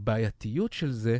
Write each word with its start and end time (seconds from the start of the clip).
הבעייתיות 0.00 0.72
של 0.72 0.90
זה, 0.90 1.18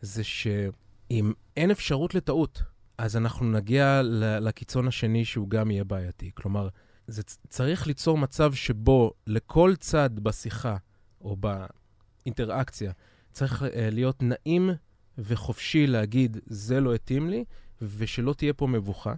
זה 0.00 0.24
שאם 0.24 1.32
אין 1.56 1.70
אפשרות 1.70 2.14
לטעות, 2.14 2.62
אז 2.98 3.16
אנחנו 3.16 3.52
נגיע 3.52 4.00
לקיצון 4.40 4.88
השני 4.88 5.24
שהוא 5.24 5.48
גם 5.48 5.70
יהיה 5.70 5.84
בעייתי. 5.84 6.30
כלומר, 6.34 6.68
זה 7.06 7.22
צריך 7.48 7.86
ליצור 7.86 8.18
מצב 8.18 8.54
שבו 8.54 9.12
לכל 9.26 9.74
צד 9.78 10.20
בשיחה 10.20 10.76
או 11.20 11.36
באינטראקציה 11.36 12.92
צריך 13.32 13.62
uh, 13.62 13.66
להיות 13.74 14.22
נעים 14.22 14.70
וחופשי 15.18 15.86
להגיד, 15.86 16.36
זה 16.46 16.80
לא 16.80 16.94
התאים 16.94 17.30
לי, 17.30 17.44
ושלא 17.82 18.32
תהיה 18.32 18.52
פה 18.52 18.66
מבוכה. 18.66 19.14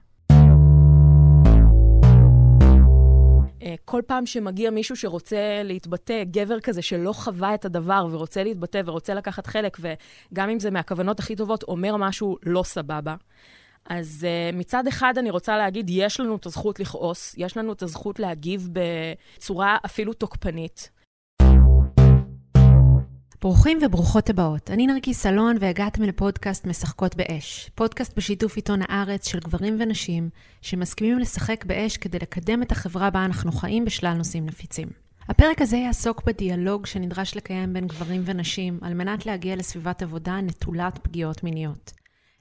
כל 3.84 4.02
פעם 4.06 4.26
שמגיע 4.26 4.70
מישהו 4.70 4.96
שרוצה 4.96 5.62
להתבטא, 5.64 6.25
גבר 6.25 6.61
כזה 6.61 6.82
שלא 6.82 7.12
חווה 7.12 7.54
את 7.54 7.64
הדבר 7.64 8.07
ורוצה 8.11 8.44
להתבטא 8.44 8.82
ורוצה 8.86 9.14
לקחת 9.14 9.46
חלק, 9.46 9.79
וגם 9.80 10.50
אם 10.50 10.61
זה 10.61 10.70
מהכוונות 10.70 11.18
הכי 11.18 11.36
טובות, 11.36 11.62
אומר 11.62 11.96
משהו 11.96 12.36
לא 12.43 12.62
סבבה. 12.62 13.14
אז 13.86 14.26
uh, 14.53 14.56
מצד 14.56 14.86
אחד 14.86 15.14
אני 15.18 15.30
רוצה 15.30 15.56
להגיד, 15.56 15.90
יש 15.90 16.20
לנו 16.20 16.36
את 16.36 16.46
הזכות 16.46 16.80
לכעוס, 16.80 17.34
יש 17.39 17.56
לנו 17.56 17.72
את 17.72 17.82
הזכות 17.82 18.18
להגיב 18.18 18.68
בצורה 18.72 19.76
אפילו 19.84 20.12
תוקפנית. 20.12 20.90
ברוכים 23.43 23.79
וברוכות 23.82 24.31
הבאות. 24.31 24.71
אני 24.71 24.87
נרקיס 24.87 25.23
סלון 25.23 25.57
והגעתם 25.61 26.03
לפודקאסט 26.03 26.67
משחקות 26.67 27.17
באש. 27.17 27.71
פודקאסט 27.75 28.17
בשיתוף 28.17 28.57
עיתון 28.57 28.81
הארץ 28.82 29.29
של 29.29 29.39
גברים 29.39 29.77
ונשים 29.81 30.29
שמסכימים 30.61 31.18
לשחק 31.18 31.65
באש 31.65 31.96
כדי 31.96 32.19
לקדם 32.19 32.62
את 32.62 32.73
החברה 32.73 33.11
בה 33.11 33.25
אנחנו 33.25 33.53
חיים 33.53 33.84
בשלל 33.84 34.15
נושאים 34.15 34.47
נפיצים. 34.47 34.89
הפרק 35.28 35.62
הזה 35.62 35.77
יעסוק 35.77 36.23
בדיאלוג 36.27 36.87
שנדרש 36.87 37.37
לקיים 37.37 37.73
בין 37.73 37.87
גברים 37.87 38.23
ונשים 38.25 38.79
על 38.83 38.95
מנת 38.95 39.27
להגיע 39.27 39.56
לסביבת 39.56 40.03
עבודה 40.03 40.41
נטולת 40.41 40.99
פגיעות 41.03 41.45
מיניות. 41.45 41.93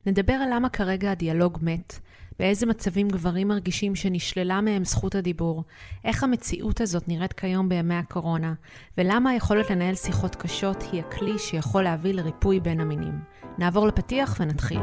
נדבר 0.05 0.33
על 0.33 0.49
למה 0.53 0.69
כרגע 0.69 1.11
הדיאלוג 1.11 1.57
מת, 1.61 1.99
באיזה 2.41 2.65
מצבים 2.65 3.09
גברים 3.09 3.47
מרגישים 3.47 3.95
שנשללה 3.95 4.61
מהם 4.61 4.85
זכות 4.85 5.15
הדיבור, 5.15 5.63
איך 6.05 6.23
המציאות 6.23 6.81
הזאת 6.81 7.07
נראית 7.07 7.33
כיום 7.33 7.69
בימי 7.69 7.95
הקורונה, 7.95 8.53
ולמה 8.97 9.29
היכולת 9.29 9.69
לנהל 9.69 9.95
שיחות 9.95 10.35
קשות 10.35 10.83
היא 10.91 11.01
הכלי 11.01 11.39
שיכול 11.39 11.83
להביא 11.83 12.13
לריפוי 12.13 12.59
בין 12.59 12.79
המינים. 12.79 13.19
נעבור 13.57 13.87
לפתיח 13.87 14.37
ונתחיל. 14.39 14.79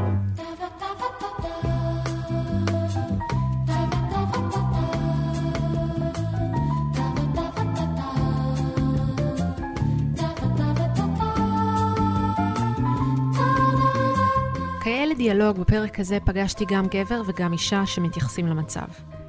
כיאה 14.88 15.06
לדיאלוג, 15.06 15.58
בפרק 15.58 16.00
הזה 16.00 16.18
פגשתי 16.24 16.64
גם 16.68 16.86
גבר 16.86 17.22
וגם 17.26 17.52
אישה 17.52 17.86
שמתייחסים 17.86 18.46
למצב. 18.46 18.84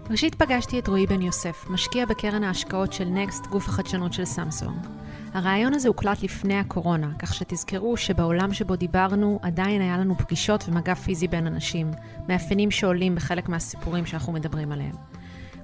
ראשית 0.10 0.36
פגשתי 0.36 0.80
את 0.80 0.88
רועי 0.88 1.08
בן 1.08 1.22
יוסף, 1.22 1.66
משקיע 1.70 2.06
בקרן 2.06 2.44
ההשקעות 2.44 2.94
של 2.94 3.06
נקסט, 3.06 3.46
גוף 3.48 3.68
החדשנות 3.68 4.14
של 4.14 4.26
סמסונג. 4.26 4.88
הרעיון 5.34 5.74
הזה 5.74 5.88
הוקלט 5.88 6.24
לפני 6.24 6.60
הקורונה, 6.60 7.12
כך 7.20 7.34
שתזכרו 7.34 7.98
שבעולם 7.98 8.54
שבו 8.54 8.76
דיברנו 8.76 9.40
עדיין 9.42 9.82
היה 9.82 9.98
לנו 9.98 10.18
פגישות 10.18 10.66
ומגע 10.68 10.96
פיזי 10.96 11.28
בין 11.28 11.48
אנשים, 11.48 11.92
מאפיינים 12.30 12.72
שעולים 12.72 13.16
בחלק 13.16 13.50
מהסיפורים 13.50 14.06
שאנחנו 14.06 14.34
מדברים 14.34 14.72
עליהם. 14.72 14.96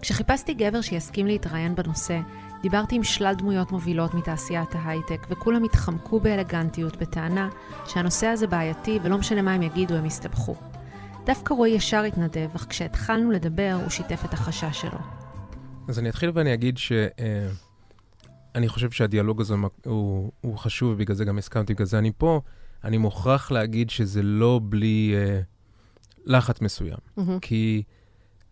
כשחיפשתי 0.01 0.53
גבר 0.53 0.81
שיסכים 0.81 1.27
להתראיין 1.27 1.75
בנושא, 1.75 2.19
דיברתי 2.61 2.95
עם 2.95 3.03
שלל 3.03 3.33
דמויות 3.37 3.71
מובילות 3.71 4.13
מתעשיית 4.13 4.75
ההייטק, 4.75 5.27
וכולם 5.29 5.63
התחמקו 5.63 6.19
באלגנטיות 6.19 6.97
בטענה 6.97 7.49
שהנושא 7.87 8.27
הזה 8.27 8.47
בעייתי 8.47 8.99
ולא 9.03 9.17
משנה 9.17 9.41
מה 9.41 9.53
הם 9.53 9.61
יגידו, 9.61 9.95
הם 9.95 10.05
יסתבכו. 10.05 10.55
דווקא 11.25 11.53
רועי 11.53 11.71
ישר 11.71 12.03
התנדב, 12.03 12.49
אך 12.55 12.65
כשהתחלנו 12.69 13.31
לדבר, 13.31 13.79
הוא 13.81 13.89
שיתף 13.89 14.25
את 14.25 14.33
החשש 14.33 14.81
שלו. 14.81 14.99
אז 15.87 15.99
אני 15.99 16.09
אתחיל 16.09 16.31
ואני 16.33 16.53
אגיד 16.53 16.77
שאני 16.77 18.65
אה, 18.65 18.69
חושב 18.69 18.91
שהדיאלוג 18.91 19.41
הזה 19.41 19.55
הוא, 19.85 20.31
הוא 20.41 20.57
חשוב, 20.57 20.93
ובגלל 20.93 21.15
זה 21.15 21.25
גם 21.25 21.37
הסכמתי, 21.37 21.73
בגלל 21.73 21.87
זה 21.87 21.97
אני 21.97 22.11
פה. 22.17 22.41
אני 22.83 22.97
מוכרח 22.97 23.51
להגיד 23.51 23.89
שזה 23.89 24.23
לא 24.23 24.59
בלי 24.63 25.13
אה, 25.15 25.41
לחץ 26.25 26.61
מסוים. 26.61 26.97
Mm-hmm. 27.17 27.39
כי... 27.41 27.83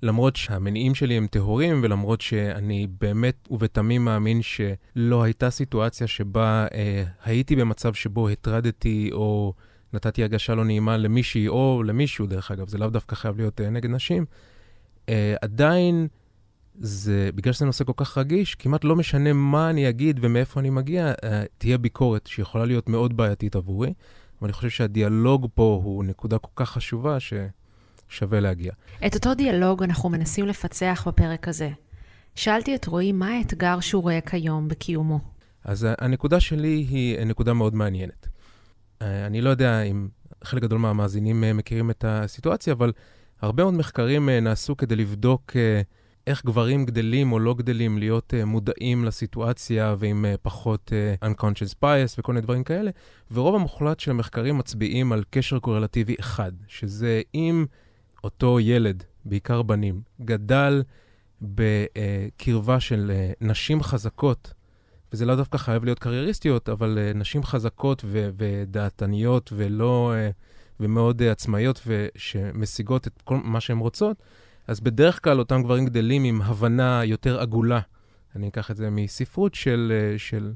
למרות 0.03 0.35
שהמניעים 0.35 0.95
שלי 0.95 1.17
הם 1.17 1.27
טהורים, 1.27 1.79
ולמרות 1.83 2.21
שאני 2.21 2.87
באמת 3.01 3.47
ובתמים 3.51 4.05
מאמין 4.05 4.41
שלא 4.41 5.23
הייתה 5.23 5.49
סיטואציה 5.49 6.07
שבה 6.07 6.67
אה, 6.73 7.03
הייתי 7.23 7.55
במצב 7.55 7.93
שבו 7.93 8.29
הטרדתי 8.29 9.09
או 9.13 9.53
נתתי 9.93 10.21
הרגשה 10.21 10.55
לא 10.55 10.65
נעימה 10.65 10.97
למישהי 10.97 11.47
או 11.47 11.83
למישהו, 11.85 12.27
דרך 12.27 12.51
אגב, 12.51 12.67
זה 12.67 12.77
לאו 12.77 12.89
דווקא 12.89 13.15
חייב 13.15 13.37
להיות 13.37 13.61
אה, 13.61 13.69
נגד 13.69 13.89
נשים, 13.89 14.25
אה, 15.09 15.35
עדיין 15.41 16.07
זה, 16.79 17.29
בגלל 17.35 17.53
שזה 17.53 17.65
נושא 17.65 17.83
כל 17.83 17.93
כך 17.95 18.17
רגיש, 18.17 18.55
כמעט 18.55 18.83
לא 18.83 18.95
משנה 18.95 19.33
מה 19.33 19.69
אני 19.69 19.89
אגיד 19.89 20.19
ומאיפה 20.21 20.59
אני 20.59 20.69
מגיע, 20.69 21.13
אה, 21.23 21.43
תהיה 21.57 21.77
ביקורת 21.77 22.27
שיכולה 22.27 22.65
להיות 22.65 22.89
מאוד 22.89 23.17
בעייתית 23.17 23.55
עבורי. 23.55 23.93
אבל 24.39 24.47
אני 24.47 24.53
חושב 24.53 24.69
שהדיאלוג 24.69 25.47
פה 25.53 25.81
הוא 25.83 26.03
נקודה 26.03 26.37
כל 26.37 26.51
כך 26.55 26.69
חשובה, 26.69 27.19
ש... 27.19 27.33
שווה 28.13 28.39
להגיע. 28.39 28.71
את 29.05 29.15
אותו 29.15 29.33
דיאלוג 29.33 29.83
אנחנו 29.83 30.09
מנסים 30.09 30.47
לפצח 30.47 31.03
בפרק 31.07 31.47
הזה. 31.47 31.69
שאלתי 32.35 32.75
את 32.75 32.85
רועי 32.85 33.11
מה 33.11 33.27
האתגר 33.27 33.79
שהוא 33.79 34.03
רואה 34.03 34.21
כיום 34.21 34.67
בקיומו. 34.67 35.19
אז 35.63 35.87
הנקודה 35.97 36.39
שלי 36.39 36.85
היא 36.89 37.25
נקודה 37.25 37.53
מאוד 37.53 37.75
מעניינת. 37.75 38.27
אה, 39.01 39.25
אני 39.25 39.41
לא 39.41 39.49
יודע 39.49 39.81
אם 39.81 40.07
חלק 40.43 40.61
גדול 40.61 40.79
מהמאזינים 40.79 41.43
אה, 41.43 41.53
מכירים 41.53 41.89
את 41.89 42.05
הסיטואציה, 42.07 42.73
אבל 42.73 42.91
הרבה 43.41 43.63
מאוד 43.63 43.73
מחקרים 43.73 44.29
אה, 44.29 44.39
נעשו 44.39 44.77
כדי 44.77 44.95
לבדוק 44.95 45.51
איך 46.27 46.45
גברים 46.45 46.85
גדלים 46.85 47.31
או 47.31 47.39
לא 47.39 47.53
גדלים 47.53 47.97
להיות 47.97 48.33
מודעים 48.45 49.05
לסיטואציה 49.05 49.95
ועם 49.97 50.25
פחות 50.41 50.91
unconscious 51.25 51.83
bias 51.83 52.15
וכל 52.17 52.33
מיני 52.33 52.41
דברים 52.41 52.63
כאלה, 52.63 52.91
ורוב 53.31 53.55
המוחלט 53.55 53.99
של 53.99 54.11
המחקרים 54.11 54.57
מצביעים 54.57 55.11
על 55.11 55.23
קשר 55.29 55.59
קורלטיבי 55.59 56.15
אחד, 56.19 56.51
שזה 56.67 57.21
אם 57.35 57.65
אותו 58.23 58.59
ילד, 58.59 59.03
בעיקר 59.25 59.61
בנים, 59.61 60.01
גדל 60.21 60.83
בקרבה 61.41 62.79
של 62.79 63.11
אה, 63.13 63.31
נשים 63.41 63.83
חזקות, 63.83 64.53
וזה 65.13 65.25
לא 65.25 65.35
דווקא 65.35 65.57
חייב 65.57 65.83
להיות 65.83 65.99
קרייריסטיות, 65.99 66.69
אבל 66.69 66.97
אה, 66.97 67.11
נשים 67.15 67.43
חזקות 67.43 68.01
ו- 68.05 68.29
ודעתניות 68.37 69.53
ולא, 69.55 70.13
אה, 70.15 70.29
ומאוד 70.79 71.23
עצמאיות 71.23 71.81
ושמשיגות 71.87 73.07
את 73.07 73.21
כל 73.23 73.37
מה 73.43 73.61
שהן 73.61 73.77
רוצות, 73.77 74.17
אז 74.67 74.79
בדרך 74.79 75.23
כלל 75.23 75.39
אותם 75.39 75.63
גברים 75.63 75.85
גדלים 75.85 76.23
עם 76.23 76.41
הבנה 76.41 77.05
יותר 77.05 77.39
עגולה, 77.39 77.79
אני 78.35 78.47
אקח 78.47 78.71
את 78.71 78.75
זה 78.77 78.89
מספרות 78.89 79.55
של, 79.55 80.13
של 80.17 80.53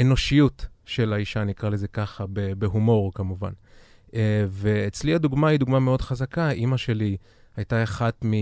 אנושיות 0.00 0.66
של 0.84 1.12
האישה, 1.12 1.44
נקרא 1.44 1.68
לזה 1.68 1.88
ככה, 1.88 2.24
בהומור 2.58 3.14
כמובן. 3.14 3.52
Uh, 4.10 4.12
ואצלי 4.48 5.14
הדוגמה 5.14 5.48
היא 5.48 5.58
דוגמה 5.58 5.80
מאוד 5.80 6.02
חזקה. 6.02 6.50
אימא 6.50 6.76
שלי 6.76 7.16
הייתה 7.56 7.82
אחת 7.82 8.24
מ... 8.24 8.32
Uh, 8.32 8.34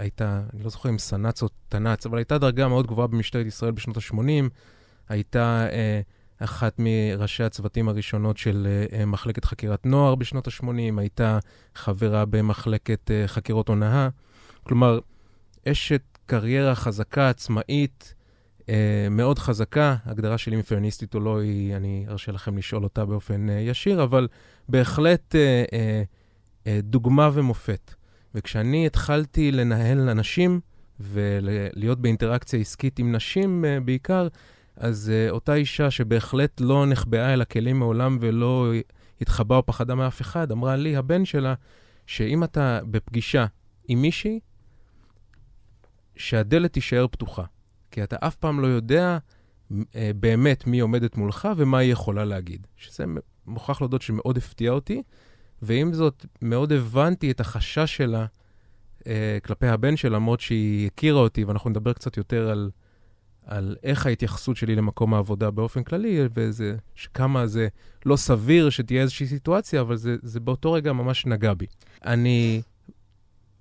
הייתה, 0.00 0.42
אני 0.54 0.62
לא 0.62 0.70
זוכר 0.70 0.88
אם 0.88 0.98
סנ"צ 0.98 1.42
או 1.42 1.48
תנ"צ, 1.68 2.06
אבל 2.06 2.18
הייתה 2.18 2.38
דרגה 2.38 2.68
מאוד 2.68 2.86
גבוהה 2.86 3.06
במשטרת 3.06 3.46
ישראל 3.46 3.70
בשנות 3.70 3.96
ה-80. 3.96 4.48
הייתה 5.08 5.66
אחת 6.38 6.74
מראשי 6.78 7.42
הצוותים 7.42 7.88
הראשונות 7.88 8.36
של 8.36 8.66
מחלקת 9.06 9.44
חקירת 9.44 9.86
נוער 9.86 10.14
בשנות 10.14 10.46
ה-80. 10.46 10.98
הייתה 10.98 11.38
חברה 11.74 12.24
במחלקת 12.24 13.10
חקירות 13.26 13.68
הונאה. 13.68 14.08
כלומר, 14.62 14.98
אשת 15.68 16.02
קריירה 16.26 16.74
חזקה, 16.74 17.28
עצמאית, 17.28 18.14
מאוד 19.10 19.38
חזקה, 19.38 19.96
הגדרה 20.04 20.38
שלי 20.38 20.56
מפמיניסטית 20.56 21.14
או 21.14 21.20
לא, 21.20 21.40
היא, 21.40 21.76
אני 21.76 22.06
ארשה 22.08 22.32
לכם 22.32 22.58
לשאול 22.58 22.84
אותה 22.84 23.04
באופן 23.04 23.48
uh, 23.48 23.52
ישיר, 23.52 24.02
אבל 24.02 24.28
בהחלט 24.68 25.34
uh, 25.34 26.68
דוגמה 26.82 27.30
ומופת. 27.32 27.94
וכשאני 28.34 28.86
התחלתי 28.86 29.52
לנהל 29.52 30.08
אנשים 30.08 30.60
ולהיות 31.00 32.00
באינטראקציה 32.00 32.60
עסקית 32.60 32.98
עם 32.98 33.12
נשים 33.12 33.64
בעיקר, 33.84 34.28
אז 34.76 35.12
אותה 35.30 35.54
אישה 35.54 35.90
שבהחלט 35.90 36.60
לא 36.60 36.86
נחבאה 36.86 37.32
אל 37.32 37.40
הכלים 37.42 37.78
מעולם 37.78 38.18
ולא 38.20 38.72
התחבאה 39.20 39.58
או 39.58 39.66
פחדה 39.66 39.94
מאף 39.94 40.20
אחד, 40.20 40.52
אמרה 40.52 40.76
לי, 40.76 40.96
הבן 40.96 41.24
שלה, 41.24 41.54
שאם 42.06 42.44
אתה 42.44 42.80
בפגישה 42.90 43.46
עם 43.88 44.02
מישהי, 44.02 44.40
שהדלת 46.16 46.72
תישאר 46.72 47.06
פתוחה. 47.06 47.44
כי 47.96 48.02
אתה 48.02 48.16
אף 48.20 48.36
פעם 48.36 48.60
לא 48.60 48.66
יודע 48.66 49.18
אה, 49.94 50.10
באמת 50.16 50.66
מי 50.66 50.80
עומדת 50.80 51.16
מולך 51.16 51.48
ומה 51.56 51.78
היא 51.78 51.92
יכולה 51.92 52.24
להגיד. 52.24 52.66
שזה 52.76 53.04
מוכרח 53.46 53.80
להודות 53.80 54.02
שמאוד 54.02 54.36
הפתיע 54.36 54.70
אותי, 54.70 55.02
ועם 55.62 55.92
זאת, 55.92 56.26
מאוד 56.42 56.72
הבנתי 56.72 57.30
את 57.30 57.40
החשש 57.40 57.96
שלה 57.96 58.26
אה, 59.06 59.38
כלפי 59.44 59.66
הבן 59.66 59.96
שלה, 59.96 60.16
למרות 60.16 60.40
שהיא 60.40 60.86
הכירה 60.86 61.20
אותי, 61.20 61.44
ואנחנו 61.44 61.70
נדבר 61.70 61.92
קצת 61.92 62.16
יותר 62.16 62.50
על, 62.50 62.70
על 63.46 63.76
איך 63.82 64.06
ההתייחסות 64.06 64.56
שלי 64.56 64.76
למקום 64.76 65.14
העבודה 65.14 65.50
באופן 65.50 65.82
כללי, 65.82 66.20
וזה, 66.34 66.76
שכמה 66.94 67.46
זה 67.46 67.68
לא 68.06 68.16
סביר 68.16 68.70
שתהיה 68.70 69.02
איזושהי 69.02 69.26
סיטואציה, 69.26 69.80
אבל 69.80 69.96
זה, 69.96 70.16
זה 70.22 70.40
באותו 70.40 70.72
רגע 70.72 70.92
ממש 70.92 71.26
נגע 71.26 71.54
בי. 71.54 71.66
אני 72.04 72.62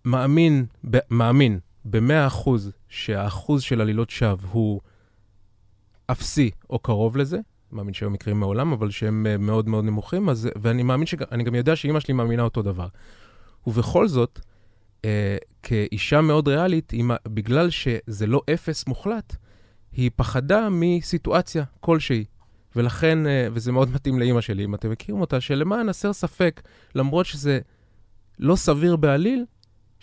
מאמין, 0.06 0.66
ב, 0.90 0.98
מאמין 1.10 1.60
במאה 1.86 2.28
אחוז 2.28 2.72
שהאחוז 2.90 3.62
של 3.62 3.82
עלילות 3.82 4.10
שווא 4.10 4.50
הוא 4.52 4.82
אפסי 6.12 6.52
או 6.70 6.80
קרוב 6.80 7.18
לזה. 7.18 7.40
מאמין 7.72 7.94
שהיו 7.94 8.10
מקרים 8.10 8.40
מעולם, 8.40 8.72
אבל 8.72 8.92
שהם 8.92 9.28
אה, 9.30 9.38
מאוד 9.38 9.70
מאוד 9.70 9.84
נמוכים, 9.86 10.30
אז, 10.30 10.50
ואני 10.62 10.84
מאמין 10.84 11.06
שאני 11.06 11.44
גם 11.44 11.56
יודע 11.56 11.76
שאימא 11.76 12.00
שלי 12.00 12.14
מאמינה 12.14 12.44
אותו 12.44 12.62
דבר. 12.62 12.88
ובכל 13.68 14.08
זאת, 14.08 14.40
אה, 15.06 15.38
כאישה 15.64 16.22
מאוד 16.22 16.48
ריאלית, 16.48 16.94
עם, 16.94 17.12
בגלל 17.28 17.70
שזה 17.70 18.28
לא 18.28 18.42
אפס 18.54 18.88
מוחלט, 18.88 19.36
היא 19.92 20.12
פחדה 20.16 20.68
מסיטואציה 20.72 21.64
כלשהי. 21.80 22.26
ולכן, 22.76 23.28
אה, 23.28 23.48
וזה 23.54 23.72
מאוד 23.72 23.90
מתאים 23.94 24.20
לאימא 24.20 24.42
שלי, 24.42 24.66
אם 24.66 24.76
אתם 24.76 24.92
מכירים 24.92 25.22
אותה, 25.22 25.42
שלמען 25.42 25.90
הסר 25.90 26.14
ספק, 26.14 26.62
למרות 26.96 27.26
שזה 27.26 27.60
לא 28.40 28.56
סביר 28.56 28.96
בעליל, 28.96 29.46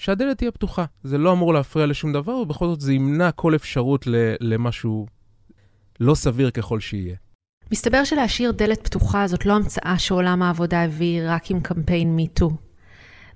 שהדלת 0.02 0.38
תהיה 0.38 0.50
פתוחה. 0.50 0.84
זה 1.04 1.18
לא 1.18 1.32
אמור 1.32 1.54
להפריע 1.54 1.86
לשום 1.86 2.12
דבר, 2.12 2.32
ובכל 2.32 2.66
זאת 2.66 2.80
זה 2.80 2.92
ימנע 2.92 3.32
כל 3.32 3.54
אפשרות 3.54 4.04
למשהו 4.40 5.06
לא 6.00 6.14
סביר 6.14 6.50
ככל 6.50 6.80
שיהיה. 6.80 7.16
מסתבר 7.72 8.04
שלהשאיר 8.04 8.50
דלת 8.52 8.84
פתוחה 8.84 9.26
זאת 9.26 9.46
לא 9.46 9.52
המצאה 9.52 9.98
שעולם 9.98 10.42
העבודה 10.42 10.82
הביא 10.82 11.20
רק 11.26 11.50
עם 11.50 11.60
קמפיין 11.60 12.18
MeToo. 12.18 12.52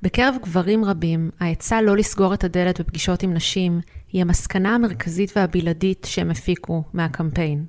בקרב 0.03 0.35
גברים 0.43 0.85
רבים, 0.85 1.31
העצה 1.41 1.83
לא 1.83 1.97
לסגור 1.97 2.35
את 2.35 2.45
הדלת 2.45 2.81
בפגישות 2.81 3.23
עם 3.23 3.35
נשים 3.35 3.81
היא 4.13 4.23
המסקנה 4.23 4.75
המרכזית 4.75 5.33
והבלעדית 5.37 6.07
שהם 6.11 6.31
הפיקו 6.31 6.83
מהקמפיין. 6.93 7.65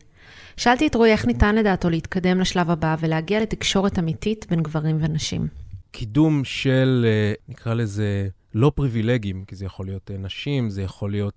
שאלתי 0.58 0.88
את 0.88 0.96
רועי 0.96 1.12
איך 1.12 1.26
ניתן 1.26 1.56
לדעתו 1.56 1.90
להתקדם 1.90 2.40
לשלב 2.40 2.70
הבא 2.70 2.96
ולהגיע 3.00 3.42
לתקשורת 3.42 4.00
אמיתית 4.00 4.46
בין 4.50 4.62
גברים 4.62 4.98
ונשים. 5.00 5.48
קידום 5.92 6.44
של, 6.44 7.06
אה, 7.08 7.34
נקרא 7.50 7.74
לזה, 7.74 8.28
לא 8.58 8.72
פריבילגים, 8.76 9.46
כי 9.46 9.56
זה 9.56 9.66
יכול 9.66 9.86
להיות 9.86 10.12
אה, 10.12 10.18
נשים, 10.18 10.70
זה 10.70 10.82
יכול 10.82 11.12
להיות 11.12 11.34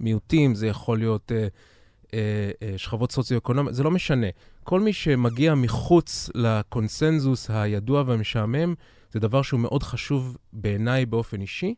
מיעוטים, 0.00 0.54
זה 0.54 0.66
יכול 0.66 0.98
להיות 0.98 1.32
אה, 1.32 1.46
אה, 2.14 2.50
אה, 2.62 2.78
שכבות 2.78 3.12
סוציו-אקונומיות, 3.12 3.74
זה 3.74 3.82
לא 3.82 3.90
משנה. 3.90 4.26
כל 4.64 4.80
מי 4.80 4.92
שמגיע 4.92 5.54
מחוץ 5.54 6.30
לקונסנזוס 6.34 7.50
הידוע 7.50 8.02
והמשעמם, 8.06 8.74
זה 9.12 9.20
דבר 9.20 9.42
שהוא 9.42 9.60
מאוד 9.60 9.82
חשוב 9.82 10.36
בעיניי 10.52 11.06
באופן 11.06 11.40
אישי, 11.40 11.74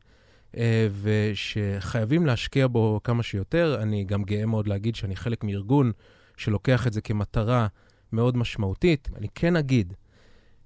אה, 0.56 0.88
ושחייבים 1.02 2.26
להשקיע 2.26 2.66
בו 2.66 3.00
כמה 3.04 3.22
שיותר. 3.22 3.78
אני 3.82 4.04
גם 4.04 4.24
גאה 4.24 4.46
מאוד 4.46 4.68
להגיד 4.68 4.94
שאני 4.94 5.16
חלק 5.16 5.44
מארגון 5.44 5.92
שלוקח 6.36 6.86
את 6.86 6.92
זה 6.92 7.00
כמטרה 7.00 7.66
מאוד 8.12 8.36
משמעותית. 8.36 9.08
אני 9.16 9.26
כן 9.34 9.56
אגיד 9.56 9.94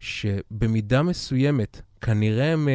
שבמידה 0.00 1.02
מסוימת, 1.02 1.82
כנראה 2.00 2.56
מ... 2.56 2.68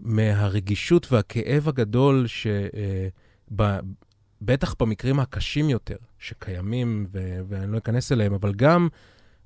מהרגישות 0.00 1.12
והכאב 1.12 1.68
הגדול 1.68 2.26
ש... 2.26 2.46
בטח 4.42 4.74
במקרים 4.80 5.20
הקשים 5.20 5.70
יותר 5.70 5.96
שקיימים, 6.18 7.06
ו- 7.12 7.40
ואני 7.48 7.72
לא 7.72 7.78
אכנס 7.78 8.12
אליהם, 8.12 8.34
אבל 8.34 8.52
גם 8.54 8.88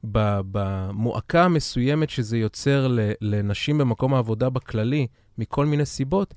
במועקה 0.04 1.44
המסוימת 1.44 2.10
שזה 2.10 2.38
יוצר 2.38 2.96
לנשים 3.20 3.78
במקום 3.78 4.14
העבודה 4.14 4.50
בכללי, 4.50 5.06
מכל 5.38 5.66
מיני 5.66 5.86
סיבות, 5.86 6.34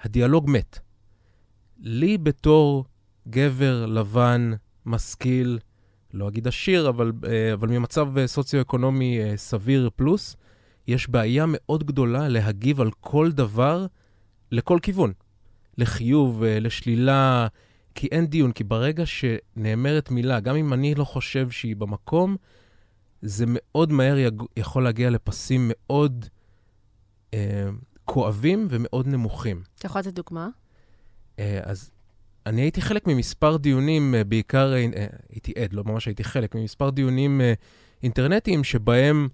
הדיאלוג 0.00 0.50
מת. 0.50 0.78
לי 1.80 2.18
בתור 2.18 2.84
גבר 3.28 3.86
לבן, 3.86 4.52
משכיל, 4.86 5.58
לא 6.14 6.28
אגיד 6.28 6.48
עשיר, 6.48 6.88
אבל, 6.88 7.12
אה, 7.28 7.52
אבל 7.52 7.68
ממצב 7.68 8.08
סוציו-אקונומי 8.26 9.18
אה, 9.20 9.36
סביר 9.36 9.90
פלוס, 9.96 10.36
יש 10.86 11.10
בעיה 11.10 11.44
מאוד 11.48 11.84
גדולה 11.84 12.28
להגיב 12.28 12.80
על 12.80 12.90
כל 13.00 13.32
דבר 13.32 13.86
לכל 14.52 14.78
כיוון. 14.82 15.12
לחיוב, 15.78 16.42
אה, 16.42 16.60
לשלילה, 16.60 17.46
כי 17.94 18.06
אין 18.06 18.26
דיון, 18.26 18.52
כי 18.52 18.64
ברגע 18.64 19.06
שנאמרת 19.06 20.10
מילה, 20.10 20.40
גם 20.40 20.56
אם 20.56 20.72
אני 20.72 20.94
לא 20.94 21.04
חושב 21.04 21.50
שהיא 21.50 21.76
במקום, 21.76 22.36
זה 23.22 23.44
מאוד 23.48 23.92
מהר 23.92 24.18
יג... 24.18 24.42
יכול 24.56 24.84
להגיע 24.84 25.10
לפסים 25.10 25.70
מאוד 25.72 26.26
אה, 27.34 27.68
כואבים 28.04 28.66
ומאוד 28.70 29.06
נמוכים. 29.06 29.62
אתה 29.78 29.86
יכול 29.86 30.00
לתת 30.00 30.12
דוגמה? 30.12 30.48
אה, 31.38 31.60
אז 31.62 31.90
אני 32.46 32.60
הייתי 32.60 32.80
חלק 32.80 33.06
ממספר 33.06 33.56
דיונים, 33.56 34.14
אה, 34.14 34.24
בעיקר, 34.24 34.72
אה, 34.74 35.06
הייתי 35.30 35.52
עד, 35.62 35.72
לא 35.72 35.84
ממש 35.84 36.06
הייתי 36.06 36.24
חלק, 36.24 36.54
ממספר 36.54 36.90
דיונים 36.90 37.40
אה, 37.40 37.52
אינטרנטיים 38.02 38.64
שבהם 38.64 39.28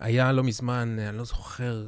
היה 0.00 0.32
לא 0.32 0.44
מזמן, 0.44 0.96
אה, 0.98 1.08
אני 1.08 1.18
לא 1.18 1.24
זוכר, 1.24 1.86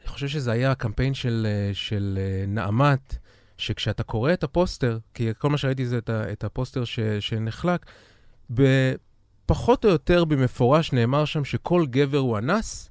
אני 0.00 0.08
חושב 0.08 0.28
שזה 0.28 0.52
היה 0.52 0.70
הקמפיין 0.70 1.14
של, 1.14 1.46
אה, 1.50 1.70
של 1.74 2.18
אה, 2.20 2.44
נעמת, 2.46 3.16
שכשאתה 3.56 4.02
קורא 4.02 4.32
את 4.32 4.44
הפוסטר, 4.44 4.98
כי 5.14 5.30
כל 5.38 5.50
מה 5.50 5.58
שראיתי 5.58 5.86
זה 5.86 5.98
את, 5.98 6.10
את 6.10 6.44
הפוסטר 6.44 6.84
ש, 6.84 7.00
שנחלק, 7.20 7.86
פחות 9.46 9.84
או 9.84 9.90
יותר 9.90 10.24
במפורש 10.24 10.92
נאמר 10.92 11.24
שם 11.24 11.44
שכל 11.44 11.86
גבר 11.86 12.18
הוא 12.18 12.38
אנס, 12.38 12.90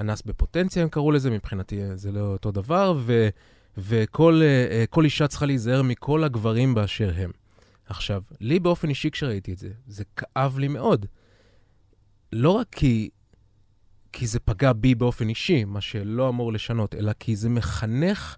אנס 0.00 0.22
בפוטנציה 0.22 0.82
הם 0.82 0.88
קראו 0.88 1.12
לזה, 1.12 1.30
מבחינתי 1.30 1.96
זה 1.96 2.12
לא 2.12 2.20
אותו 2.20 2.50
דבר, 2.50 2.94
ו, 2.98 3.28
וכל 3.78 5.04
אישה 5.04 5.28
צריכה 5.28 5.46
להיזהר 5.46 5.82
מכל 5.82 6.24
הגברים 6.24 6.74
באשר 6.74 7.12
הם. 7.16 7.30
עכשיו, 7.86 8.22
לי 8.40 8.60
באופן 8.60 8.88
אישי 8.88 9.10
כשראיתי 9.10 9.52
את 9.52 9.58
זה, 9.58 9.68
זה 9.86 10.04
כאב 10.16 10.58
לי 10.58 10.68
מאוד. 10.68 11.06
לא 12.32 12.50
רק 12.50 12.66
כי, 12.70 13.10
כי 14.12 14.26
זה 14.26 14.40
פגע 14.40 14.72
בי 14.72 14.94
באופן 14.94 15.28
אישי, 15.28 15.64
מה 15.64 15.80
שלא 15.80 16.28
אמור 16.28 16.52
לשנות, 16.52 16.94
אלא 16.94 17.12
כי 17.12 17.36
זה 17.36 17.48
מחנך 17.48 18.36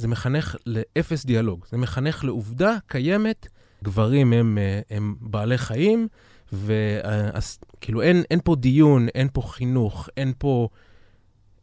זה 0.00 0.08
מחנך 0.08 0.56
לאפס 0.66 1.24
דיאלוג. 1.24 1.64
זה 1.70 1.76
מחנך 1.76 2.24
לעובדה 2.24 2.76
קיימת, 2.86 3.46
גברים 3.84 4.32
הם, 4.32 4.58
אה, 4.58 4.80
הם 4.90 5.14
בעלי 5.20 5.58
חיים, 5.58 6.08
וכאילו 6.52 8.02
אין, 8.02 8.22
אין 8.30 8.40
פה 8.44 8.56
דיון, 8.56 9.08
אין 9.14 9.28
פה 9.32 9.42
חינוך, 9.42 10.08
אין 10.16 10.32
פה, 10.38 10.68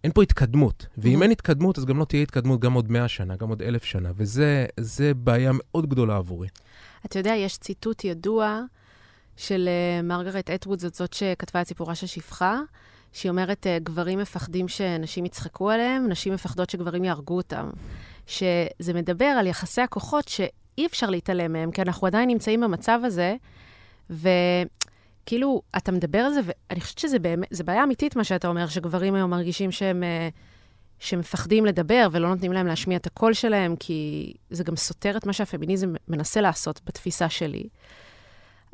אין 0.04 0.12
פה 0.12 0.24
התקדמות. 0.24 0.88
ואם 0.98 1.20
mm-hmm. 1.20 1.24
אין 1.24 1.32
התקדמות, 1.32 1.78
אז 1.78 1.86
גם 1.86 2.00
לא 2.00 2.06
תהיה 2.06 2.24
התקדמות 2.24 2.60
גם 2.60 2.74
עוד 2.74 2.92
מאה 2.92 3.08
שנה, 3.08 3.36
גם 3.36 3.50
עוד 3.50 3.62
אלף 3.62 3.84
שנה, 3.84 4.12
וזה 4.16 5.14
בעיה 5.16 5.52
מאוד 5.54 5.90
גדולה 5.90 6.18
עבורי. 6.18 6.48
אתה 7.06 7.20
יודע, 7.20 7.34
יש 7.36 7.58
ציטוט 7.58 8.04
ידוע 8.04 8.62
של 9.38 9.70
uh, 9.70 10.06
מרגרט 10.06 10.50
אטווד, 10.50 10.80
זאת 10.80 10.96
זאת 10.96 11.14
שכתבה 11.14 11.62
את 11.62 11.68
סיפורה 11.68 11.96
של 11.96 12.08
שפחה, 12.08 12.60
שהיא 13.14 13.30
אומרת, 13.30 13.66
uh, 13.66 13.84
גברים 13.84 14.20
מפחדים 14.20 14.68
שנשים 14.68 15.26
יצחקו 15.26 15.72
עליהם, 15.72 16.08
נשים 16.10 16.34
מפחדות 16.34 16.70
שגברים 16.70 17.04
יהרגו 17.04 17.38
אותם. 17.38 17.70
שזה 18.28 18.94
מדבר 18.94 19.26
על 19.26 19.48
יחסי 19.48 19.82
הכוחות 19.82 20.28
שאי 20.28 20.86
אפשר 20.86 21.10
להתעלם 21.10 21.54
מהם, 21.54 21.72
כי 21.72 21.82
אנחנו 21.82 22.08
עדיין 22.08 22.30
נמצאים 22.30 22.62
במצב 22.62 23.00
הזה, 23.04 23.36
וכאילו, 24.10 25.62
אתה 25.78 25.92
מדבר 25.92 26.20
על 26.20 26.34
זה, 26.34 26.40
ואני 26.44 26.82
חושבת 26.82 26.98
שזה 26.98 27.20
באמת, 27.20 27.48
זה 27.52 27.64
בעיה 27.64 27.84
אמיתית 27.84 28.16
מה 28.16 28.24
שאתה 28.24 28.48
אומר, 28.48 28.68
שגברים 28.68 29.16
היום 29.16 29.30
מרגישים 29.30 29.72
שהם... 29.72 30.04
אה, 30.04 30.30
שמפחדים 31.00 31.66
לדבר 31.66 32.08
ולא 32.12 32.30
נותנים 32.30 32.54
להם 32.54 32.68
להשמיע 32.68 32.98
את 32.98 33.08
הקול 33.08 33.34
שלהם, 33.34 33.76
כי 33.76 34.34
זה 34.50 34.64
גם 34.64 34.76
סותר 34.76 35.18
את 35.18 35.26
מה 35.26 35.34
שהפמיניזם 35.34 35.94
מנסה 36.08 36.42
לעשות 36.42 36.82
בתפיסה 36.86 37.30
שלי. 37.30 37.64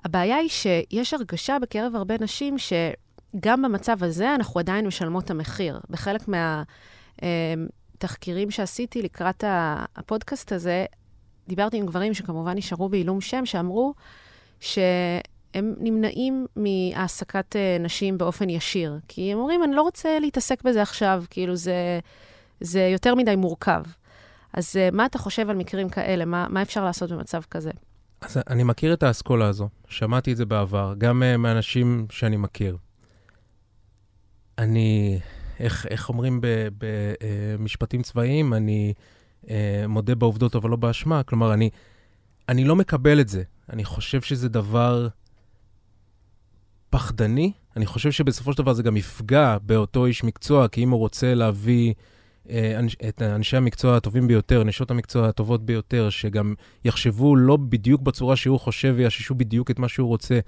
הבעיה 0.06 0.36
היא 0.36 0.50
שיש 0.50 1.14
הרגשה 1.14 1.60
בקרב 1.60 1.96
הרבה 1.96 2.16
נשים 2.20 2.56
שגם 2.58 3.62
במצב 3.62 4.04
הזה 4.04 4.36
אנחנו 4.36 4.60
עדיין 4.60 4.88
משלמות 4.88 5.26
את 5.26 5.32
המחיר. 5.32 5.80
בחלק 5.90 6.28
מה... 6.28 6.64
אה, 7.24 7.54
שעשיתי 8.50 9.02
לקראת 9.02 9.44
הפודקאסט 9.96 10.52
הזה, 10.52 10.86
דיברתי 11.48 11.78
עם 11.78 11.86
גברים 11.86 12.14
שכמובן 12.14 12.58
נשארו 12.58 12.90
בעילום 12.90 13.22
שם, 13.22 13.46
שאמרו 13.46 13.94
שהם 14.60 15.22
נמנעים 15.56 16.46
מהעסקת 16.56 17.56
אה, 17.56 17.78
נשים 17.80 18.18
באופן 18.18 18.50
ישיר. 18.50 19.00
כי 19.08 19.32
הם 19.32 19.40
אומרים, 19.40 19.64
אני 19.64 19.76
לא 19.76 19.82
רוצה 19.82 20.20
להתעסק 20.20 20.64
בזה 20.64 20.82
עכשיו, 20.82 21.24
כאילו 21.30 21.56
זה, 21.56 22.00
זה 22.60 22.82
יותר 22.82 23.16
מדי 23.16 23.36
מורכב. 23.36 23.84
אז 24.54 24.78
אה, 24.78 24.90
מה 24.92 25.06
אתה 25.06 25.18
חושב 25.18 25.50
על 25.50 25.56
מקרים 25.56 25.90
כאלה? 25.90 26.26
מה, 26.26 26.48
מה 26.50 26.62
אפשר 26.62 26.86
לעשות 26.86 27.12
במצב 27.12 27.42
כזה? 27.52 27.72
אז 28.24 28.38
אני 28.50 28.64
מכיר 28.64 28.94
את 28.94 29.04
האסכולה 29.04 29.48
הזו, 29.48 29.70
שמעתי 29.88 30.32
את 30.32 30.38
זה 30.38 30.46
בעבר, 30.46 30.94
גם 30.98 31.24
uh, 31.24 31.38
מאנשים 31.38 32.08
שאני 32.10 32.38
מכיר. 32.38 32.78
אני 34.58 35.20
איך, 35.60 35.86
איך 35.90 36.10
אומרים 36.10 36.42
במשפטים 36.78 38.00
אה, 38.00 38.04
צבאיים, 38.04 38.54
אני 38.54 38.94
אה, 39.50 39.86
מודה 39.88 40.16
בעובדות 40.16 40.56
אבל 40.56 40.70
לא 40.70 40.76
באשמה. 40.76 41.24
כלומר, 41.24 41.54
אני, 41.54 41.70
אני 42.50 42.64
לא 42.64 42.76
מקבל 42.76 43.22
את 43.22 43.30
זה. 43.30 43.44
אני 43.70 43.86
חושב 43.86 44.22
שזה 44.22 44.50
דבר 44.50 45.08
פחדני. 46.90 47.52
אני 47.78 47.86
חושב 47.86 48.12
שבסופו 48.12 48.54
של 48.54 48.58
דבר 48.58 48.74
זה 48.74 48.84
גם 48.84 48.98
יפגע 48.98 49.58
באותו 49.62 50.06
איש 50.06 50.24
מקצוע, 50.24 50.68
כי 50.68 50.84
אם 50.84 50.90
הוא 50.90 51.00
רוצה 51.00 51.34
להביא 51.34 51.94
את 53.10 53.22
אנשי 53.22 53.58
המקצוע 53.58 53.98
הטובים 53.98 54.28
ביותר, 54.28 54.64
נשות 54.64 54.92
המקצוע 54.92 55.28
הטובות 55.30 55.66
ביותר, 55.66 56.10
שגם 56.10 56.54
יחשבו 56.86 57.36
לא 57.36 57.58
בדיוק 57.58 58.02
בצורה 58.02 58.36
שהוא 58.36 58.60
חושב 58.60 58.94
ויאששו 58.98 59.36
בדיוק 59.36 59.72
את 59.72 59.80
מה 59.80 59.88
שהוא 59.88 60.08
רוצה, 60.08 60.40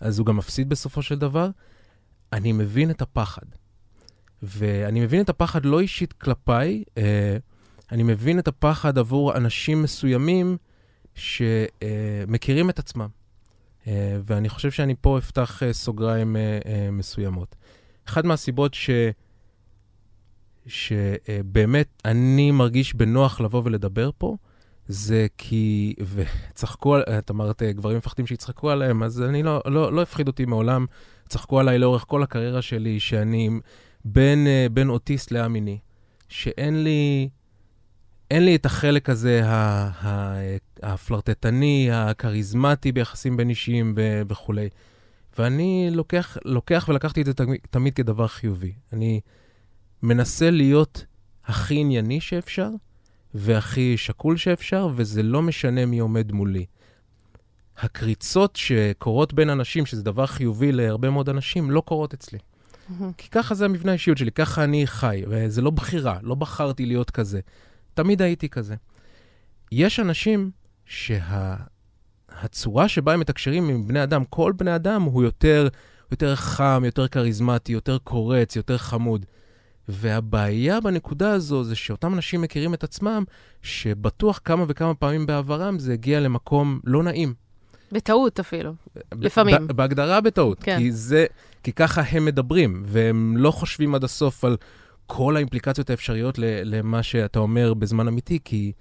אז 0.00 0.18
הוא 0.18 0.26
גם 0.26 0.36
מפסיד 0.36 0.68
בסופו 0.68 1.02
של 1.02 1.18
דבר. 1.18 1.48
אני 2.32 2.52
מבין 2.52 2.90
את 2.90 3.02
הפחד. 3.02 3.46
ואני 4.42 5.00
מבין 5.00 5.20
את 5.20 5.28
הפחד 5.28 5.64
לא 5.64 5.80
אישית 5.80 6.12
כלפיי, 6.12 6.84
אה, 6.98 7.36
אני 7.92 8.02
מבין 8.02 8.38
את 8.38 8.48
הפחד 8.48 8.98
עבור 8.98 9.36
אנשים 9.36 9.82
מסוימים 9.82 10.56
שמכירים 11.14 12.70
את 12.70 12.78
עצמם. 12.78 13.08
אה, 13.86 14.18
ואני 14.24 14.48
חושב 14.48 14.70
שאני 14.70 14.94
פה 15.00 15.18
אפתח 15.18 15.62
אה, 15.62 15.72
סוגריים 15.72 16.36
אה, 16.36 16.58
אה, 16.66 16.90
מסוימות. 16.90 17.56
אחת 18.08 18.24
מהסיבות 18.24 18.74
ש... 18.74 18.90
שבאמת 20.66 21.88
אני 22.04 22.50
מרגיש 22.50 22.94
בנוח 22.94 23.40
לבוא 23.40 23.62
ולדבר 23.64 24.10
פה, 24.18 24.36
זה 24.88 25.26
כי, 25.38 25.94
וצחקו, 26.14 26.98
את 27.18 27.30
אמרת, 27.30 27.62
גברים 27.62 27.96
מפחדים 27.96 28.26
שיצחקו 28.26 28.70
עליהם, 28.70 29.02
אז 29.02 29.22
אני 29.22 29.42
לא, 29.42 29.62
לא, 29.66 29.92
לא 29.92 30.02
הפחיד 30.02 30.26
אותי 30.26 30.44
מעולם. 30.44 30.86
צחקו 31.28 31.60
עליי 31.60 31.78
לאורך 31.78 32.04
כל 32.08 32.22
הקריירה 32.22 32.62
שלי, 32.62 33.00
שאני 33.00 33.50
בין, 34.04 34.46
בין 34.72 34.88
אוטיסט 34.88 35.30
לאמיני, 35.30 35.78
שאין 36.28 36.84
לי, 36.84 37.28
אין 38.30 38.44
לי 38.44 38.56
את 38.56 38.66
החלק 38.66 39.10
הזה, 39.10 39.40
הפלרטטני, 40.82 41.88
הכריזמטי 41.92 42.92
ביחסים 42.92 43.36
בין 43.36 43.50
אישיים 43.50 43.94
וכולי. 44.28 44.68
ואני 45.38 45.88
לוקח, 45.92 46.36
לוקח 46.44 46.86
ולקחתי 46.88 47.20
את 47.20 47.26
זה 47.26 47.32
תמיד 47.70 47.94
כדבר 47.94 48.26
חיובי. 48.26 48.72
אני 48.92 49.20
מנסה 50.04 50.50
להיות 50.50 51.04
הכי 51.44 51.74
ענייני 51.74 52.20
שאפשר, 52.20 52.68
והכי 53.34 53.96
שקול 53.96 54.36
שאפשר, 54.36 54.88
וזה 54.94 55.22
לא 55.22 55.42
משנה 55.42 55.86
מי 55.86 55.98
עומד 55.98 56.32
מולי. 56.32 56.66
הקריצות 57.76 58.56
שקורות 58.56 59.32
בין 59.32 59.50
אנשים, 59.50 59.86
שזה 59.86 60.02
דבר 60.02 60.26
חיובי 60.26 60.72
להרבה 60.72 61.10
מאוד 61.10 61.28
אנשים, 61.28 61.70
לא 61.70 61.80
קורות 61.80 62.14
אצלי. 62.14 62.38
Mm-hmm. 62.38 63.04
כי 63.18 63.30
ככה 63.30 63.54
זה 63.54 63.64
המבנה 63.64 63.90
האישיות 63.90 64.18
שלי, 64.18 64.32
ככה 64.32 64.64
אני 64.64 64.86
חי, 64.86 65.22
וזה 65.28 65.62
לא 65.62 65.70
בחירה, 65.70 66.18
לא 66.22 66.34
בחרתי 66.34 66.86
להיות 66.86 67.10
כזה. 67.10 67.40
תמיד 67.94 68.22
הייתי 68.22 68.48
כזה. 68.48 68.74
יש 69.72 70.00
אנשים 70.00 70.50
שהצורה 70.84 71.58
שה... 72.88 72.94
שבה 72.94 73.12
הם 73.12 73.20
מתקשרים 73.20 73.68
עם 73.68 73.88
בני 73.88 74.02
אדם, 74.02 74.24
כל 74.24 74.52
בני 74.56 74.74
אדם 74.74 75.02
הוא 75.02 75.22
יותר, 75.22 75.68
יותר 76.10 76.36
חם, 76.36 76.82
יותר 76.84 77.08
כריזמטי, 77.08 77.72
יותר 77.72 77.98
קורץ, 77.98 78.56
יותר 78.56 78.78
חמוד. 78.78 79.26
והבעיה 79.88 80.80
בנקודה 80.80 81.30
הזו 81.30 81.64
זה 81.64 81.74
שאותם 81.74 82.14
אנשים 82.14 82.40
מכירים 82.40 82.74
את 82.74 82.84
עצמם, 82.84 83.24
שבטוח 83.62 84.40
כמה 84.44 84.64
וכמה 84.68 84.94
פעמים 84.94 85.26
בעברם 85.26 85.78
זה 85.78 85.92
הגיע 85.92 86.20
למקום 86.20 86.80
לא 86.84 87.02
נעים. 87.02 87.34
בטעות 87.92 88.40
אפילו, 88.40 88.74
לפעמים. 89.12 89.66
בהגדרה 89.66 90.20
בטעות, 90.20 90.62
כן. 90.62 90.78
כי, 90.78 90.92
זה, 90.92 91.26
כי 91.62 91.72
ככה 91.72 92.02
הם 92.02 92.24
מדברים, 92.24 92.82
והם 92.86 93.36
לא 93.36 93.50
חושבים 93.50 93.94
עד 93.94 94.04
הסוף 94.04 94.44
על 94.44 94.56
כל 95.06 95.36
האימפליקציות 95.36 95.90
האפשריות 95.90 96.38
למה 96.38 97.02
שאתה 97.02 97.38
אומר 97.38 97.74
בזמן 97.74 98.08
אמיתי, 98.08 98.38
כי 98.44 98.72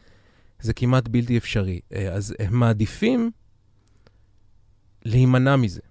זה 0.59 0.73
כמעט 0.73 1.07
בלתי 1.07 1.37
אפשרי. 1.37 1.79
אה, 1.93 2.13
אז 2.13 2.35
הם 2.39 2.55
מעדיפים 2.55 3.31
להימנע 5.05 5.55
מזה. 5.55 5.81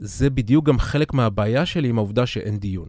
שזה 0.00 0.30
בדיוק 0.30 0.64
גם 0.64 0.78
חלק 0.78 1.14
מהבעיה 1.14 1.66
שלי 1.66 1.88
עם 1.88 1.98
העובדה 1.98 2.26
שאין 2.26 2.58
דיון. 2.58 2.88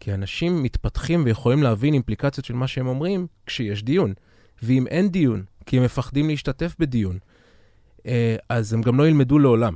כי 0.00 0.14
אנשים 0.14 0.62
מתפתחים 0.62 1.22
ויכולים 1.24 1.62
להבין 1.62 1.94
אימפליקציות 1.94 2.44
של 2.46 2.54
מה 2.54 2.66
שהם 2.66 2.86
אומרים 2.86 3.26
כשיש 3.46 3.82
דיון. 3.82 4.14
ואם 4.62 4.86
אין 4.86 5.08
דיון, 5.08 5.44
כי 5.66 5.76
הם 5.76 5.84
מפחדים 5.84 6.28
להשתתף 6.28 6.76
בדיון, 6.78 7.18
אה, 8.06 8.36
אז 8.48 8.72
הם 8.72 8.82
גם 8.82 8.98
לא 8.98 9.08
ילמדו 9.08 9.38
לעולם. 9.38 9.74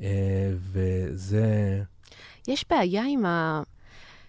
אה, 0.00 0.52
וזה... 0.72 1.82
יש 2.48 2.64
בעיה 2.70 3.02
עם 3.08 3.26
ה... 3.26 3.62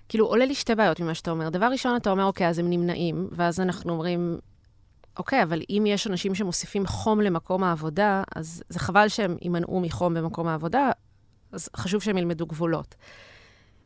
כאילו, 0.10 0.26
עולה 0.26 0.46
לי 0.46 0.56
שתי 0.56 0.76
בעיות 0.76 1.00
ממה 1.00 1.14
שאתה 1.14 1.32
אומר. 1.32 1.50
דבר 1.50 1.66
ראשון, 1.66 1.96
אתה 1.96 2.10
אומר, 2.10 2.24
אוקיי, 2.24 2.48
אז 2.48 2.60
הם 2.60 2.70
נמנעים, 2.70 3.28
ואז 3.32 3.60
אנחנו 3.60 3.94
אומרים, 3.94 4.38
אוקיי, 5.18 5.44
אבל 5.44 5.62
אם 5.70 5.84
יש 5.88 6.08
אנשים 6.08 6.36
שמוסיפים 6.36 6.88
חום 6.88 7.22
למקום 7.22 7.64
העבודה, 7.64 8.24
אז 8.36 8.64
זה 8.70 8.80
חבל 8.80 9.08
שהם 9.08 9.38
יימנעו 9.42 9.80
מחום 9.80 10.14
במקום 10.14 10.48
העבודה, 10.48 10.92
אז 11.58 11.70
חשוב 11.76 12.02
שהם 12.02 12.18
ילמדו 12.18 12.46
גבולות. 12.46 12.96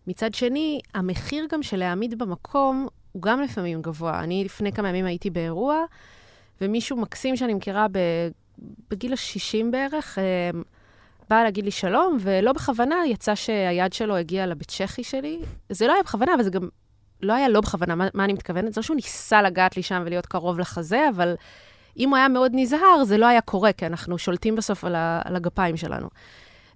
מצד 0.07 0.33
שני, 0.33 0.79
המחיר 0.93 1.45
גם 1.51 1.63
של 1.63 1.77
להעמיד 1.77 2.19
במקום 2.19 2.87
הוא 3.11 3.21
גם 3.21 3.41
לפעמים 3.41 3.81
גבוה. 3.81 4.19
אני 4.19 4.43
לפני 4.43 4.71
כמה 4.71 4.89
ימים 4.89 5.05
הייתי 5.05 5.29
באירוע, 5.29 5.83
ומישהו 6.61 6.97
מקסים 6.97 7.35
שאני 7.37 7.53
מכירה 7.53 7.87
בגיל 8.89 9.13
ה-60 9.13 9.71
בערך, 9.71 10.19
אה, 10.19 10.59
בא 11.29 11.43
להגיד 11.43 11.65
לי 11.65 11.71
שלום, 11.71 12.17
ולא 12.19 12.53
בכוונה 12.53 12.95
יצא 13.07 13.35
שהיד 13.35 13.93
שלו 13.93 14.15
הגיעה 14.15 14.45
לבית 14.45 14.67
צ'כי 14.67 15.03
שלי. 15.03 15.39
זה 15.69 15.87
לא 15.87 15.93
היה 15.93 16.03
בכוונה, 16.03 16.33
אבל 16.33 16.43
זה 16.43 16.49
גם 16.49 16.69
לא 17.21 17.33
היה 17.33 17.49
לא 17.49 17.61
בכוונה. 17.61 17.95
מה, 17.95 18.07
מה 18.13 18.23
אני 18.23 18.33
מתכוונת? 18.33 18.73
זה 18.73 18.79
לא 18.79 18.83
שהוא 18.83 18.95
ניסה 18.95 19.41
לגעת 19.41 19.77
לי 19.77 19.83
שם 19.83 20.03
ולהיות 20.05 20.25
קרוב 20.25 20.59
לחזה, 20.59 21.09
אבל 21.09 21.35
אם 21.97 22.09
הוא 22.09 22.17
היה 22.17 22.27
מאוד 22.27 22.51
נזהר, 22.55 23.03
זה 23.03 23.17
לא 23.17 23.25
היה 23.25 23.41
קורה, 23.41 23.73
כי 23.73 23.85
אנחנו 23.85 24.17
שולטים 24.17 24.55
בסוף 24.55 24.83
על, 24.83 24.95
ה, 24.95 25.21
על 25.25 25.35
הגפיים 25.35 25.77
שלנו. 25.77 26.07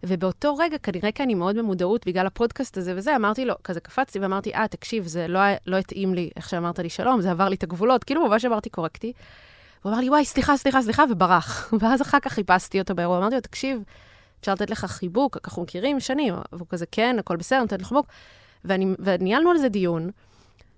ובאותו 0.04 0.56
רגע, 0.56 0.78
כנראה 0.78 1.12
כי 1.12 1.24
אני 1.24 1.34
מאוד 1.34 1.58
במודעות 1.58 2.06
בגלל 2.08 2.28
הפודקאסט 2.28 2.78
הזה 2.78 2.94
וזה, 2.96 3.16
אמרתי 3.16 3.46
לו, 3.46 3.54
כזה 3.64 3.80
קפצתי 3.80 4.20
ואמרתי, 4.20 4.54
אה, 4.54 4.68
תקשיב, 4.68 5.08
זה 5.08 5.28
לא, 5.28 5.40
לא 5.68 5.78
התאים 5.78 6.14
לי 6.14 6.30
איך 6.36 6.50
שאמרת 6.50 6.80
לי 6.80 6.90
שלום, 6.90 7.22
זה 7.22 7.32
עבר 7.32 7.50
לי 7.50 7.56
את 7.56 7.64
הגבולות, 7.64 8.04
כאילו 8.04 8.28
ממש 8.28 8.46
אמרתי 8.46 8.70
קורקטי. 8.70 9.14
הוא 9.82 9.92
אמר 9.92 10.00
לי, 10.00 10.10
וואי, 10.10 10.25
סליחה, 10.25 10.58
סליחה, 10.58 10.82
סליחה, 10.82 11.04
וברח. 11.12 11.74
ואז 11.80 12.02
אחר 12.02 12.20
כך 12.20 12.34
חיפשתי 12.34 12.80
אותו 12.80 12.96
באירוע, 12.96 13.18
אמרתי 13.18 13.36
לו, 13.36 13.42
תקשיב, 13.42 13.84
אפשר 14.40 14.54
לתת 14.54 14.70
לך 14.70 14.86
חיבוק, 14.86 15.38
אנחנו 15.46 15.62
מכירים 15.62 16.00
שנים, 16.00 16.34
והוא 16.54 16.68
כזה, 16.70 16.86
כן, 16.92 17.16
הכל 17.20 17.36
בסדר, 17.36 17.62
נותן 17.62 17.80
לך 17.80 17.88
חיבוק. 17.88 18.08
וניהלנו 19.00 19.50
על 19.50 19.58
זה 19.58 19.70
דיון, 19.70 20.10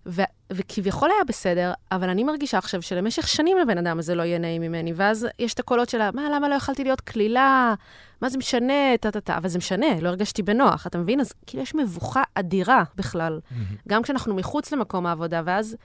ו- 0.08 0.22
וכביכול 0.54 1.10
היה 1.12 1.24
בסדר, 1.28 1.74
אבל 1.92 2.10
אני 2.10 2.24
מרגישה 2.24 2.58
עכשיו 2.58 2.82
שלמשך 2.82 3.28
שנים 3.28 3.58
לבן 3.58 3.78
אדם 3.78 4.00
הזה 4.00 4.16
לא 4.16 4.24
יהיה 4.24 4.40
נעים 4.40 4.62
ממני, 4.62 4.94
ואז 4.96 5.28
יש 5.40 5.54
את 5.54 5.60
הקולות 5.60 5.90
שלה, 5.90 6.10
מה, 6.14 6.30
למה 6.36 6.50
לא 6.50 6.56
יכלתי 6.56 6.84
להיות 6.84 7.02
קלילה? 7.02 7.74
מה 8.22 8.30
זה 8.30 8.38
משנה? 8.38 8.98
טה-טה-טה. 9.02 9.38
אבל 9.38 9.50
זה 9.50 9.58
משנה, 9.58 10.00
לא 10.02 10.10
הרגשתי 10.10 10.44
בנוח, 10.44 10.88
אתה 10.88 10.98
מבין? 10.98 11.20
אז 11.20 11.34
כאילו 11.46 11.64
יש 11.64 11.76
מבוכה 11.76 12.24
אדירה 12.34 12.84
בכלל, 12.96 13.40
mm-hmm. 13.44 13.76
גם 13.88 14.04
כשאנחנו 14.04 14.36
מחוץ 14.36 14.72
למקום 14.72 15.06
העבודה, 15.06 15.42
ואז 15.46 15.78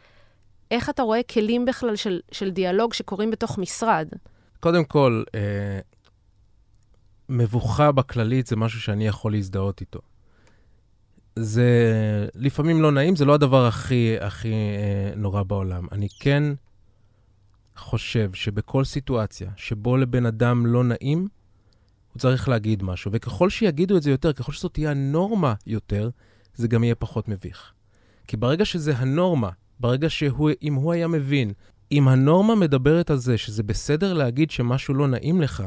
איך 0.71 0.91
אתה 0.91 1.03
רואה 1.03 1.23
כלים 1.23 1.65
בכלל 1.65 1.97
של, 1.97 2.21
של 2.33 2.51
דיאלוג 2.51 2.93
שקורים 2.93 3.31
בתוך 3.31 3.59
משרד? 3.59 4.09
קודם 4.61 4.85
כל, 4.85 5.23
אה, 5.35 5.81
מבוכה 7.29 7.93
בכללית 7.93 8.47
זה 8.47 8.57
משהו 8.57 8.81
שאני 8.81 9.07
יכול 9.07 9.33
להזדהות 9.33 9.81
איתו. 9.81 10.01
זה 11.37 12.27
לפעמים 12.35 12.83
לא 12.83 12.93
נעים, 12.93 13.17
זה 13.17 13.25
לא 13.25 13.35
הדבר 13.35 13.67
הכי, 13.67 14.17
הכי 14.21 14.53
אה, 14.53 15.13
נורא 15.17 15.43
בעולם. 15.43 15.87
אני 15.93 16.09
כן 16.21 16.43
חושב 17.77 18.33
שבכל 18.33 18.85
סיטואציה 18.85 19.51
שבו 19.57 19.97
לבן 19.97 20.27
אדם 20.27 20.67
לא 20.67 20.85
נעים, 20.85 21.29
הוא 22.13 22.21
צריך 22.21 22.49
להגיד 22.49 22.83
משהו. 22.83 23.11
וככל 23.15 23.51
שיגידו 23.51 23.97
את 23.97 24.03
זה 24.03 24.11
יותר, 24.11 24.33
ככל 24.33 24.53
שזאת 24.53 24.75
תהיה 24.75 24.91
הנורמה 24.91 25.55
יותר, 25.67 26.11
זה 26.55 26.69
גם 26.69 26.85
יהיה 26.85 26.95
פחות 26.95 27.29
מביך. 27.29 27.73
כי 28.27 28.37
ברגע 28.37 28.65
שזה 28.65 28.97
הנורמה, 28.97 29.51
ברגע 29.81 30.11
שהוא, 30.11 30.51
אם 30.63 30.75
הוא 30.75 30.93
היה 30.93 31.09
מבין, 31.09 31.53
אם 31.93 32.09
הנורמה 32.09 32.55
מדברת 32.55 33.11
על 33.11 33.17
זה 33.17 33.39
שזה 33.39 33.63
בסדר 33.63 34.13
להגיד 34.13 34.51
שמשהו 34.51 34.95
לא 34.95 35.09
נעים 35.09 35.41
לך, 35.41 35.63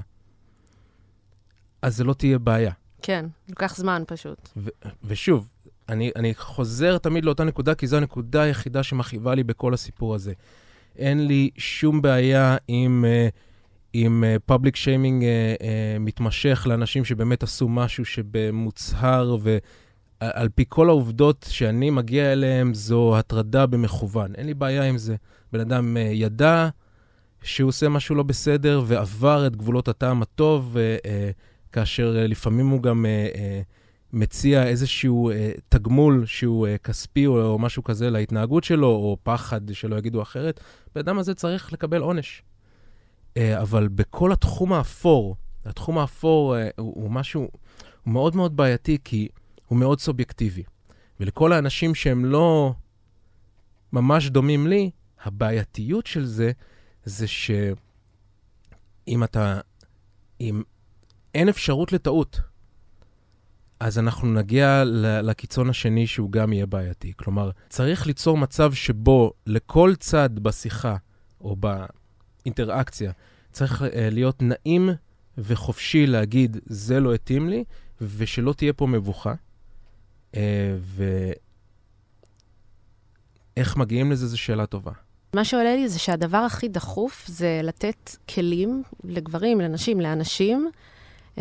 אז 1.81 1.97
זה 1.97 2.03
לא 2.03 2.13
תהיה 2.13 2.39
בעיה. 2.39 2.71
כן, 3.01 3.25
לוקח 3.49 3.75
זמן 3.75 4.03
פשוט. 4.07 4.49
ו- 4.57 4.69
ושוב, 5.03 5.47
אני, 5.89 6.11
אני 6.15 6.33
חוזר 6.33 6.97
תמיד 6.97 7.25
לאותה 7.25 7.43
נקודה, 7.43 7.75
כי 7.75 7.87
זו 7.87 7.97
הנקודה 7.97 8.41
היחידה 8.41 8.83
שמכאיבה 8.83 9.35
לי 9.35 9.43
בכל 9.43 9.73
הסיפור 9.73 10.15
הזה. 10.15 10.33
אין 10.97 11.27
לי 11.27 11.49
שום 11.57 12.01
בעיה 12.01 12.57
עם, 12.67 13.05
uh, 13.05 13.35
עם 13.93 14.23
פאבליק 14.45 14.75
uh, 14.75 14.77
שיימינג 14.77 15.23
uh, 15.23 15.61
uh, 15.61 15.65
מתמשך 15.99 16.67
לאנשים 16.69 17.05
שבאמת 17.05 17.43
עשו 17.43 17.69
משהו 17.69 18.05
שבמוצהר 18.05 19.37
ועל 20.21 20.49
פי 20.55 20.63
כל 20.69 20.89
העובדות 20.89 21.45
שאני 21.49 21.89
מגיע 21.89 22.33
אליהם, 22.33 22.73
זו 22.73 23.17
הטרדה 23.17 23.65
במכוון. 23.65 24.35
אין 24.35 24.45
לי 24.45 24.53
בעיה 24.53 24.83
עם 24.83 24.97
זה. 24.97 25.15
בן 25.53 25.59
אדם 25.59 25.97
uh, 25.97 25.99
ידע 25.99 26.69
שהוא 27.43 27.67
עושה 27.67 27.89
משהו 27.89 28.15
לא 28.15 28.23
בסדר 28.23 28.83
ועבר 28.85 29.47
את 29.47 29.55
גבולות 29.55 29.87
הטעם 29.87 30.21
הטוב, 30.21 30.75
uh, 30.75 31.07
כאשר 31.71 32.15
uh, 32.23 32.27
לפעמים 32.27 32.67
הוא 32.67 32.81
גם... 32.81 33.05
מציע 34.15 34.67
איזשהו 34.67 35.31
אה, 35.31 35.51
תגמול 35.69 36.25
שהוא 36.25 36.67
אה, 36.67 36.77
כספי 36.77 37.25
או, 37.27 37.41
או 37.41 37.59
משהו 37.59 37.83
כזה 37.83 38.09
להתנהגות 38.09 38.63
שלו, 38.63 38.87
או 38.87 39.17
פחד 39.23 39.73
שלא 39.73 39.95
יגידו 39.95 40.21
אחרת, 40.21 40.59
בן 40.95 40.99
אדם 40.99 41.19
הזה 41.19 41.33
צריך 41.33 41.73
לקבל 41.73 42.01
עונש. 42.01 42.43
אה, 43.37 43.61
אבל 43.61 43.87
בכל 43.87 44.31
התחום 44.31 44.73
האפור, 44.73 45.35
התחום 45.65 45.97
האפור 45.97 46.57
אה, 46.57 46.69
הוא, 46.77 47.03
הוא 47.03 47.11
משהו, 47.11 47.41
הוא 48.03 48.13
מאוד 48.13 48.35
מאוד 48.35 48.57
בעייתי, 48.57 48.97
כי 49.03 49.27
הוא 49.67 49.77
מאוד 49.77 49.99
סובייקטיבי. 49.99 50.63
ולכל 51.19 51.53
האנשים 51.53 51.95
שהם 51.95 52.25
לא 52.25 52.73
ממש 53.93 54.29
דומים 54.29 54.67
לי, 54.67 54.91
הבעייתיות 55.23 56.07
של 56.07 56.25
זה, 56.25 56.51
זה 57.03 57.27
שאם 57.27 57.63
אתה, 59.23 59.59
אם 60.41 60.63
אין 61.33 61.49
אפשרות 61.49 61.93
לטעות, 61.93 62.39
אז 63.79 63.99
אנחנו 63.99 64.33
נגיע 64.33 64.83
לקיצון 65.23 65.69
השני 65.69 66.07
שהוא 66.07 66.31
גם 66.31 66.53
יהיה 66.53 66.65
בעייתי. 66.65 67.13
כלומר, 67.15 67.51
צריך 67.69 68.07
ליצור 68.07 68.37
מצב 68.37 68.73
שבו 68.73 69.33
לכל 69.45 69.93
צד 69.99 70.39
בשיחה 70.39 70.95
או 71.41 71.55
באינטראקציה 71.55 73.11
צריך 73.51 73.81
uh, 73.81 73.85
להיות 74.11 74.41
נעים 74.41 74.89
וחופשי 75.37 76.07
להגיד, 76.07 76.57
זה 76.65 76.99
לא 76.99 77.13
התאים 77.13 77.49
לי, 77.49 77.63
ושלא 78.01 78.53
תהיה 78.53 78.73
פה 78.73 78.87
מבוכה. 78.87 79.33
Uh, 80.31 80.37
ואיך 83.57 83.77
מגיעים 83.77 84.11
לזה 84.11 84.27
זו 84.27 84.37
שאלה 84.37 84.65
טובה. 84.65 84.91
מה 85.33 85.45
שעולה 85.45 85.75
לי 85.75 85.89
זה 85.89 85.99
שהדבר 85.99 86.37
הכי 86.37 86.67
דחוף 86.67 87.27
זה 87.27 87.59
לתת 87.63 88.15
כלים 88.29 88.83
לגברים, 89.03 89.61
לנשים, 89.61 90.01
לאנשים, 90.01 90.69
um, 91.35 91.39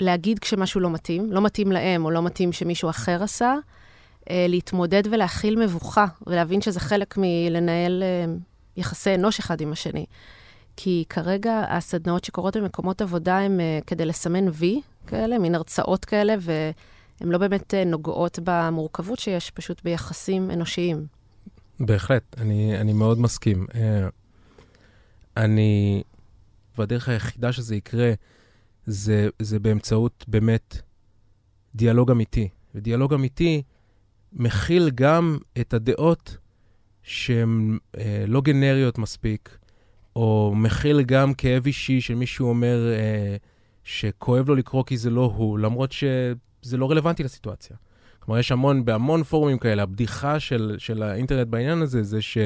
להגיד 0.00 0.38
כשמשהו 0.38 0.80
לא 0.80 0.90
מתאים, 0.90 1.32
לא 1.32 1.42
מתאים 1.42 1.72
להם 1.72 2.04
או 2.04 2.10
לא 2.10 2.22
מתאים 2.22 2.52
שמישהו 2.52 2.90
אחר 2.90 3.22
עשה, 3.22 3.54
uh, 4.20 4.28
להתמודד 4.48 5.02
ולהכיל 5.10 5.64
מבוכה, 5.64 6.06
ולהבין 6.26 6.60
שזה 6.60 6.80
חלק 6.80 7.14
מלנהל 7.18 8.02
uh, 8.02 8.40
יחסי 8.76 9.14
אנוש 9.14 9.38
אחד 9.38 9.60
עם 9.60 9.72
השני. 9.72 10.06
כי 10.76 11.04
כרגע 11.08 11.64
הסדנאות 11.68 12.24
שקורות 12.24 12.56
במקומות 12.56 13.02
עבודה 13.02 13.38
הן 13.38 13.60
uh, 13.60 13.84
כדי 13.86 14.06
לסמן 14.06 14.48
וי 14.52 14.80
כאלה, 15.06 15.38
מין 15.38 15.54
הרצאות 15.54 16.04
כאלה, 16.04 16.34
והן 16.40 17.30
לא 17.30 17.38
באמת 17.38 17.74
נוגעות 17.86 18.38
במורכבות 18.44 19.18
שיש 19.18 19.50
פשוט 19.50 19.82
ביחסים 19.84 20.50
אנושיים. 20.50 21.06
בהחלט, 21.80 22.22
אני, 22.38 22.80
אני 22.80 22.92
מאוד 22.92 23.20
מסכים. 23.20 23.66
אני, 25.36 26.02
והדרך 26.78 27.08
היחידה 27.08 27.52
שזה 27.52 27.76
יקרה, 27.76 28.12
זה, 28.86 29.28
זה 29.38 29.58
באמצעות 29.58 30.24
באמת 30.28 30.82
דיאלוג 31.74 32.10
אמיתי. 32.10 32.48
ודיאלוג 32.74 33.14
אמיתי 33.14 33.62
מכיל 34.32 34.90
גם 34.94 35.38
את 35.60 35.74
הדעות 35.74 36.36
שהן 37.02 37.78
אה, 37.98 38.24
לא 38.28 38.40
גנריות 38.40 38.98
מספיק, 38.98 39.58
או 40.16 40.52
מכיל 40.56 41.02
גם 41.02 41.34
כאב 41.34 41.66
אישי 41.66 42.00
של 42.00 42.14
מישהו 42.14 42.48
אומר 42.48 42.92
אה, 42.92 43.36
שכואב 43.84 44.48
לו 44.48 44.54
לקרוא 44.54 44.84
כי 44.86 44.96
זה 44.96 45.10
לא 45.10 45.32
הוא, 45.36 45.58
למרות 45.58 45.92
שזה 45.92 46.76
לא 46.76 46.90
רלוונטי 46.90 47.22
לסיטואציה. 47.22 47.76
כלומר, 48.20 48.40
יש 48.40 48.52
המון, 48.52 48.84
בהמון 48.84 49.22
פורומים 49.22 49.58
כאלה, 49.58 49.82
הבדיחה 49.82 50.40
של, 50.40 50.74
של 50.78 51.02
האינטרנט 51.02 51.48
בעניין 51.48 51.82
הזה, 51.82 52.02
זה 52.02 52.22
ש, 52.22 52.38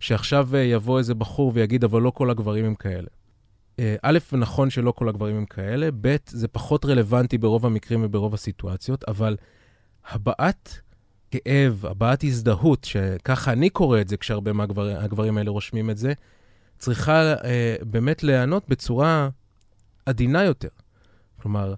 שעכשיו 0.00 0.48
אה, 0.54 0.60
יבוא 0.60 0.98
איזה 0.98 1.14
בחור 1.14 1.52
ויגיד, 1.54 1.84
אבל 1.84 2.02
לא 2.02 2.10
כל 2.10 2.30
הגברים 2.30 2.64
הם 2.64 2.74
כאלה. 2.74 3.08
אה, 3.78 3.96
א', 4.02 4.18
נכון 4.32 4.70
שלא 4.70 4.92
כל 4.92 5.08
הגברים 5.08 5.36
הם 5.36 5.46
כאלה, 5.46 5.88
ב', 6.00 6.16
זה 6.26 6.48
פחות 6.48 6.84
רלוונטי 6.84 7.38
ברוב 7.38 7.66
המקרים 7.66 8.00
וברוב 8.04 8.34
הסיטואציות, 8.34 9.04
אבל 9.08 9.36
הבעת 10.10 10.80
כאב, 11.30 11.86
הבעת 11.86 12.24
הזדהות, 12.24 12.84
שככה 12.84 13.52
אני 13.52 13.70
קורא 13.70 14.00
את 14.00 14.08
זה 14.08 14.16
כשהרבה 14.16 14.52
מהגברים 14.52 15.38
האלה 15.38 15.50
רושמים 15.50 15.90
את 15.90 15.98
זה, 15.98 16.12
צריכה 16.78 17.34
אה, 17.44 17.76
באמת 17.82 18.22
להיענות 18.22 18.68
בצורה 18.68 19.28
עדינה 20.06 20.44
יותר. 20.44 20.68
כלומר, 21.42 21.74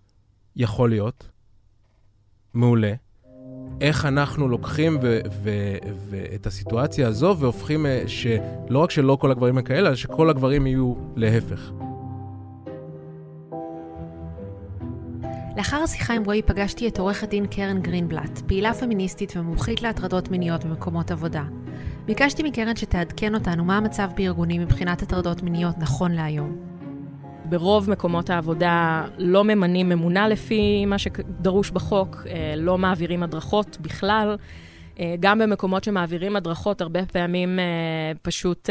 יכול 0.57 0.91
להיות, 0.91 1.29
מעולה, 2.55 2.93
איך 3.81 4.07
אנחנו 4.07 4.49
לוקחים 4.49 4.99
ואת 6.11 6.47
הסיטואציה 6.47 7.09
הזו 7.09 7.37
והופכים 7.39 7.87
אה, 7.87 8.03
שלא 8.07 8.79
רק 8.79 8.91
שלא 8.91 9.17
כל 9.21 9.31
הגברים 9.31 9.59
הם 9.59 9.65
כאלה, 9.65 9.89
אלא 9.89 9.97
שכל 9.97 10.31
הגברים 10.31 10.67
יהיו 10.67 10.95
להפך. 11.17 11.73
לאחר 15.57 15.77
השיחה 15.77 16.15
עם 16.15 16.25
רועי 16.25 16.43
פגשתי 16.43 16.89
את 16.89 16.99
עורכת 16.99 17.29
דין 17.29 17.47
קרן 17.47 17.83
גרינבלט, 17.83 18.39
פעילה 18.47 18.75
פמיניסטית 18.75 19.37
ומומחית 19.37 19.83
להטרדות 19.83 20.31
מיניות 20.31 20.65
במקומות 20.65 21.11
עבודה. 21.11 21.43
ביקשתי 22.07 22.43
מקרן 22.43 22.77
שתעדכן 22.77 23.35
אותנו 23.35 23.65
מה 23.65 23.77
המצב 23.77 24.09
בארגונים 24.17 24.61
מבחינת 24.61 25.03
הטרדות 25.03 25.43
מיניות 25.43 25.79
נכון 25.79 26.13
להיום. 26.13 26.74
ברוב 27.45 27.91
מקומות 27.91 28.31
העבודה 28.31 29.07
לא 29.19 29.45
ממנים 29.45 29.89
ממונה 29.89 30.29
לפי 30.29 30.87
מה 30.87 30.99
שדרוש 30.99 31.71
בחוק, 31.71 32.27
אה, 32.27 32.55
לא 32.57 32.79
מעבירים 32.79 33.23
הדרכות 33.23 33.79
בכלל. 33.81 34.37
אה, 35.01 35.15
גם 35.21 35.39
במקומות 35.39 35.85
שמעבירים 35.85 36.37
הדרכות, 36.37 36.81
הרבה 36.81 37.07
פעמים 37.07 37.59
אה, 37.59 37.65
פשוט 38.23 38.71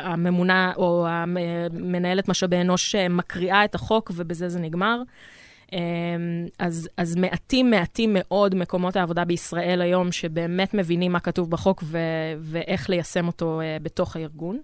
הממונה 0.00 0.72
או 0.76 1.06
המנהלת 1.08 2.28
משאבי 2.28 2.60
אנוש 2.60 2.94
מקריאה 2.94 3.64
את 3.64 3.74
החוק 3.74 4.12
ובזה 4.14 4.48
זה 4.48 4.60
נגמר. 4.60 5.02
אז, 6.58 6.88
אז 6.96 7.16
מעטים, 7.16 7.70
מעטים 7.70 8.10
מאוד 8.12 8.54
מקומות 8.54 8.96
העבודה 8.96 9.24
בישראל 9.24 9.82
היום 9.82 10.12
שבאמת 10.12 10.74
מבינים 10.74 11.12
מה 11.12 11.20
כתוב 11.20 11.50
בחוק 11.50 11.82
ו, 11.86 11.98
ואיך 12.38 12.90
ליישם 12.90 13.26
אותו 13.26 13.60
בתוך 13.82 14.16
הארגון. 14.16 14.58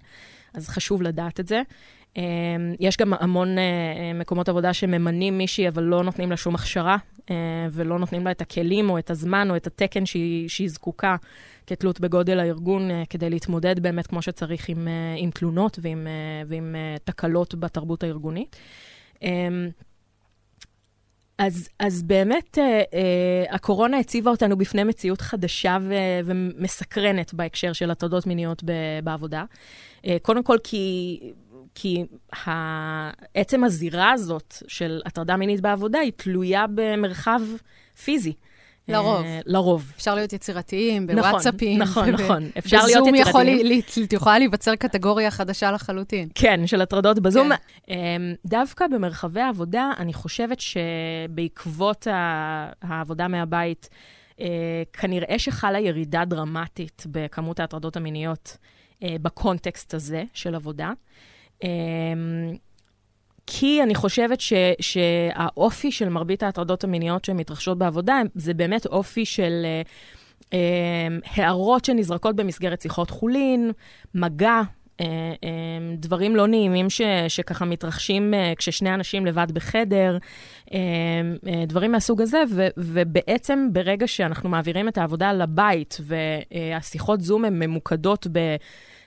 אז 0.55 0.69
חשוב 0.69 1.03
לדעת 1.03 1.41
את 1.41 1.49
זה. 1.49 1.63
אמ, 2.17 2.23
יש 2.81 2.97
גם 2.97 3.13
המון 3.15 3.59
אה, 3.59 4.13
מקומות 4.15 4.49
עבודה 4.49 4.73
שממנים 4.73 5.39
מישהי, 5.39 5.69
אבל 5.69 5.83
לא 5.83 6.03
נותנים 6.03 6.31
לה 6.31 6.37
שום 6.37 6.55
הכשרה, 6.55 6.97
אה, 7.31 7.37
ולא 7.71 7.99
נותנים 7.99 8.25
לה 8.25 8.31
את 8.31 8.41
הכלים 8.41 8.91
או 8.91 8.99
את 8.99 9.11
הזמן 9.11 9.51
או 9.51 9.57
את 9.57 9.67
התקן 9.67 10.07
שהיא, 10.07 10.49
שהיא 10.49 10.69
זקוקה 10.69 11.17
כתלות 11.67 12.01
בגודל 12.01 12.41
הארגון, 12.41 12.91
אה, 12.91 13.03
כדי 13.11 13.31
להתמודד 13.31 13.81
באמת 13.81 14.07
כמו 14.07 14.23
שצריך 14.23 14.69
עם, 14.69 14.89
עם 15.17 15.31
תלונות 15.31 15.79
ועם, 15.83 16.07
ועם 16.47 16.77
תקלות 17.05 17.55
בתרבות 17.55 18.03
הארגונית. 18.03 18.57
אמ, 19.23 19.69
אז, 21.39 21.69
אז 21.79 22.03
באמת, 22.03 22.59
אה, 22.59 22.83
אה, 22.95 23.55
הקורונה 23.55 23.99
הציבה 23.99 24.31
אותנו 24.31 24.57
בפני 24.57 24.85
מציאות 24.85 25.21
חדשה 25.21 25.79
ו, 25.83 25.95
ומסקרנת 26.25 27.35
בהקשר 27.35 27.73
של 27.73 27.91
הטרדות 27.91 28.27
מיניות 28.27 28.65
ב, 28.65 28.73
בעבודה. 29.05 29.45
אה, 30.07 30.17
קודם 30.23 30.43
כל 30.43 30.59
כי 30.65 31.21
כי 31.75 32.05
עצם 33.35 33.65
הזירה 33.65 34.13
הזאת 34.13 34.55
של 34.69 35.01
הטרדה 35.07 35.37
מינית 35.37 35.61
בעבודה 35.61 35.99
היא 35.99 36.13
תלויה 36.17 36.65
במרחב 36.75 37.41
פיזי. 38.05 38.33
לרוב. 38.89 39.23
Uh, 39.23 39.27
לרוב. 39.47 39.93
אפשר 39.97 40.15
להיות 40.15 40.33
יצירתיים 40.33 41.07
בוואטסאפים. 41.07 41.79
נכון, 41.79 42.09
נכון, 42.09 42.25
נכון. 42.25 42.51
אפשר 42.59 42.77
להיות 42.77 42.89
יצירתיים. 42.89 43.15
בזום 43.15 43.81
יכול, 43.87 44.05
יכולה 44.13 44.39
להיווצר 44.39 44.77
קטגוריה 44.77 45.31
חדשה 45.31 45.71
לחלוטין. 45.71 46.29
כן, 46.35 46.67
של 46.67 46.81
הטרדות 46.81 47.19
בזום. 47.19 47.51
כן. 47.87 47.93
Um, 47.93 48.47
דווקא 48.47 48.87
במרחבי 48.87 49.41
העבודה, 49.41 49.91
אני 49.99 50.13
חושבת 50.13 50.59
שבעקבות 50.61 52.07
העבודה 52.83 53.29
מהבית, 53.29 53.89
uh, 54.33 54.43
כנראה 54.93 55.39
שחלה 55.39 55.81
ירידה 55.81 56.25
דרמטית 56.25 57.03
בכמות 57.11 57.61
ההטרדות 57.61 57.97
המיניות 57.97 58.57
uh, 58.57 59.05
בקונטקסט 59.23 59.95
הזה 59.95 60.23
של 60.35 60.55
עבודה. 60.55 60.93
אמ, 61.63 61.69
כי 63.47 63.83
אני 63.83 63.95
חושבת 63.95 64.41
ש, 64.41 64.53
שהאופי 64.81 65.93
של 65.93 66.09
מרבית 66.09 66.43
ההטרדות 66.43 66.85
המיניות 66.85 67.25
שמתרחשות 67.25 67.79
בעבודה, 67.79 68.21
זה 68.35 68.55
באמת 68.55 68.87
אופי 68.87 69.25
של 69.25 69.63
אה, 69.65 69.83
אה, 70.53 71.17
הערות 71.35 71.85
שנזרקות 71.85 72.37
במסגרת 72.37 72.81
שיחות 72.81 73.11
חולין, 73.11 73.73
מגע, 74.15 74.63
אה, 75.01 75.07
אה, 75.45 75.95
דברים 75.99 76.37
לא 76.37 76.47
נעימים 76.47 76.91
ש, 76.91 77.01
שככה 77.29 77.65
מתרחשים 77.65 78.35
אה, 78.35 78.53
כששני 78.57 78.95
אנשים 78.95 79.27
לבד 79.27 79.53
בחדר, 79.53 80.19
אה, 80.73 80.79
אה, 81.47 81.65
דברים 81.67 81.93
מהסוג 81.93 82.23
הזה, 82.23 82.43
ו, 82.51 82.67
ובעצם 82.77 83.69
ברגע 83.73 84.07
שאנחנו 84.07 84.49
מעבירים 84.49 84.89
את 84.89 84.99
העבודה 84.99 85.33
לבית 85.33 86.01
והשיחות 86.01 87.21
זום 87.21 87.45
הן 87.45 87.63
ממוקדות 87.63 88.27
ב... 88.33 88.57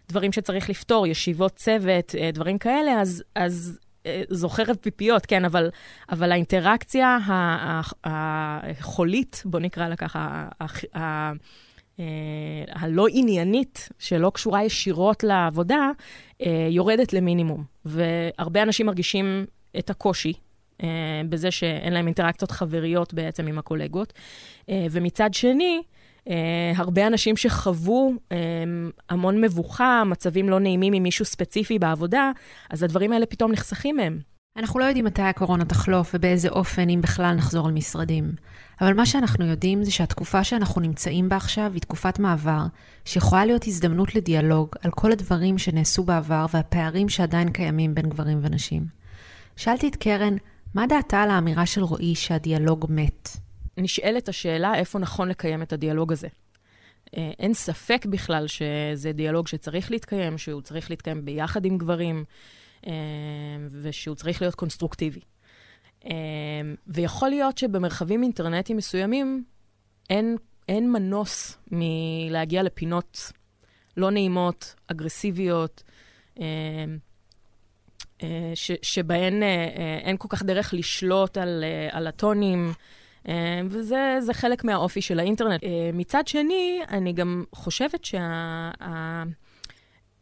דברים 0.09 0.31
שצריך 0.31 0.69
לפתור, 0.69 1.07
ישיבות 1.07 1.55
צוות, 1.55 2.15
אה, 2.19 2.29
דברים 2.33 2.57
כאלה, 2.57 3.01
אז, 3.01 3.23
אז 3.35 3.79
אה, 4.05 4.23
זו 4.29 4.49
חרב 4.49 4.75
פיפיות, 4.81 5.25
כן, 5.25 5.45
אבל, 5.45 5.69
אבל 6.09 6.31
האינטראקציה 6.31 7.17
החולית, 8.03 9.43
בוא 9.45 9.59
נקרא 9.59 9.87
לה 9.87 9.95
ככה, 9.95 10.47
אה, 10.95 11.31
הלא 12.69 13.05
עניינית, 13.11 13.89
שלא 13.99 14.31
קשורה 14.33 14.63
ישירות 14.63 15.23
לעבודה, 15.23 15.91
יורדת 16.69 17.13
למינימום. 17.13 17.63
והרבה 17.85 18.63
אנשים 18.63 18.85
מרגישים 18.85 19.45
את 19.79 19.89
הקושי 19.89 20.33
בזה 21.29 21.51
שאין 21.51 21.93
להם 21.93 22.05
אינטראקציות 22.05 22.51
חבריות 22.51 23.13
בעצם 23.13 23.47
עם 23.47 23.59
הקולגות. 23.59 24.13
ומצד 24.69 25.33
שני, 25.33 25.81
Uh, 26.27 26.29
הרבה 26.75 27.07
אנשים 27.07 27.37
שחוו 27.37 28.13
um, 28.29 28.33
המון 29.09 29.41
מבוכה, 29.41 30.03
מצבים 30.05 30.49
לא 30.49 30.59
נעימים 30.59 30.93
עם 30.93 31.03
מישהו 31.03 31.25
ספציפי 31.25 31.79
בעבודה, 31.79 32.31
אז 32.69 32.83
הדברים 32.83 33.13
האלה 33.13 33.25
פתאום 33.25 33.51
נחסכים 33.51 33.95
מהם. 33.95 34.19
אנחנו 34.57 34.79
לא 34.79 34.85
יודעים 34.85 35.05
מתי 35.05 35.21
הקורונה 35.21 35.65
תחלוף 35.65 36.11
ובאיזה 36.13 36.49
אופן, 36.49 36.89
אם 36.89 37.01
בכלל, 37.01 37.35
נחזור 37.35 37.67
למשרדים. 37.67 38.31
אבל 38.81 38.93
מה 38.93 39.05
שאנחנו 39.05 39.45
יודעים 39.45 39.83
זה 39.83 39.91
שהתקופה 39.91 40.43
שאנחנו 40.43 40.81
נמצאים 40.81 41.29
בה 41.29 41.35
עכשיו 41.35 41.71
היא 41.73 41.81
תקופת 41.81 42.19
מעבר, 42.19 42.65
שיכולה 43.05 43.45
להיות 43.45 43.67
הזדמנות 43.67 44.15
לדיאלוג 44.15 44.69
על 44.81 44.91
כל 44.91 45.11
הדברים 45.11 45.57
שנעשו 45.57 46.03
בעבר 46.03 46.45
והפערים 46.53 47.09
שעדיין 47.09 47.51
קיימים 47.51 47.95
בין 47.95 48.09
גברים 48.09 48.39
ונשים. 48.41 48.85
שאלתי 49.55 49.87
את 49.87 49.95
קרן, 49.95 50.35
מה 50.73 50.87
דעתה 50.87 51.21
על 51.21 51.29
האמירה 51.29 51.65
של 51.65 51.83
רועי 51.83 52.15
שהדיאלוג 52.15 52.85
מת? 52.89 53.46
נשאלת 53.77 54.29
השאלה 54.29 54.75
איפה 54.75 54.99
נכון 54.99 55.29
לקיים 55.29 55.61
את 55.61 55.73
הדיאלוג 55.73 56.11
הזה. 56.11 56.27
אה, 57.17 57.31
אין 57.39 57.53
ספק 57.53 58.05
בכלל 58.05 58.47
שזה 58.47 59.11
דיאלוג 59.11 59.47
שצריך 59.47 59.91
להתקיים, 59.91 60.37
שהוא 60.37 60.61
צריך 60.61 60.89
להתקיים 60.89 61.25
ביחד 61.25 61.65
עם 61.65 61.77
גברים, 61.77 62.23
אה, 62.87 62.93
ושהוא 63.81 64.15
צריך 64.15 64.41
להיות 64.41 64.55
קונסטרוקטיבי. 64.55 65.19
אה, 66.05 66.11
ויכול 66.87 67.29
להיות 67.29 67.57
שבמרחבים 67.57 68.23
אינטרנטיים 68.23 68.77
מסוימים 68.77 69.43
אין, 70.09 70.37
אין 70.69 70.91
מנוס 70.91 71.57
מלהגיע 71.71 72.63
לפינות 72.63 73.31
לא 73.97 74.11
נעימות, 74.11 74.75
אגרסיביות, 74.87 75.83
ש, 78.55 78.71
שבהן 78.81 79.43
אין 80.03 80.17
כל 80.17 80.27
כך 80.31 80.43
דרך 80.43 80.73
לשלוט 80.73 81.37
על, 81.37 81.63
על 81.91 82.07
הטונים. 82.07 82.73
אה, 83.27 83.61
וזה 83.65 84.33
חלק 84.33 84.63
מהאופי 84.63 85.01
של 85.01 85.19
האינטרנט. 85.19 85.63
אה, 85.63 85.89
מצד 85.93 86.27
שני, 86.27 86.79
אני 86.89 87.13
גם 87.13 87.43
חושבת 87.55 88.05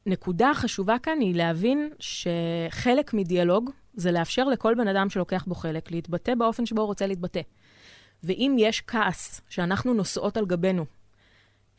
שהנקודה 0.04 0.46
שה... 0.46 0.52
החשובה 0.52 1.00
כאן 1.04 1.20
היא 1.20 1.36
להבין 1.36 1.90
שחלק 2.00 3.14
מדיאלוג 3.14 3.72
זה 3.94 4.12
לאפשר 4.12 4.44
לכל 4.44 4.76
בן 4.78 4.88
אדם 4.88 5.10
שלוקח 5.10 5.44
בו 5.48 5.56
חלק 5.56 5.92
להתבטא 5.92 6.36
באופן 6.36 6.66
שבו 6.66 6.82
הוא 6.82 6.88
רוצה 6.88 7.08
להתבטא. 7.08 7.42
ואם 8.24 8.56
יש 8.60 8.82
כעס 8.88 9.42
שאנחנו 9.50 9.94
נושאות 9.94 10.38
על 10.38 10.46
גבינו, 10.46 10.86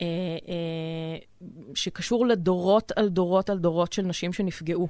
אה, 0.01 0.07
שקשור 1.75 2.25
לדורות 2.25 2.91
על 2.95 3.09
דורות 3.09 3.49
על 3.49 3.59
דורות 3.59 3.93
של 3.93 4.01
נשים 4.01 4.33
שנפגעו, 4.33 4.87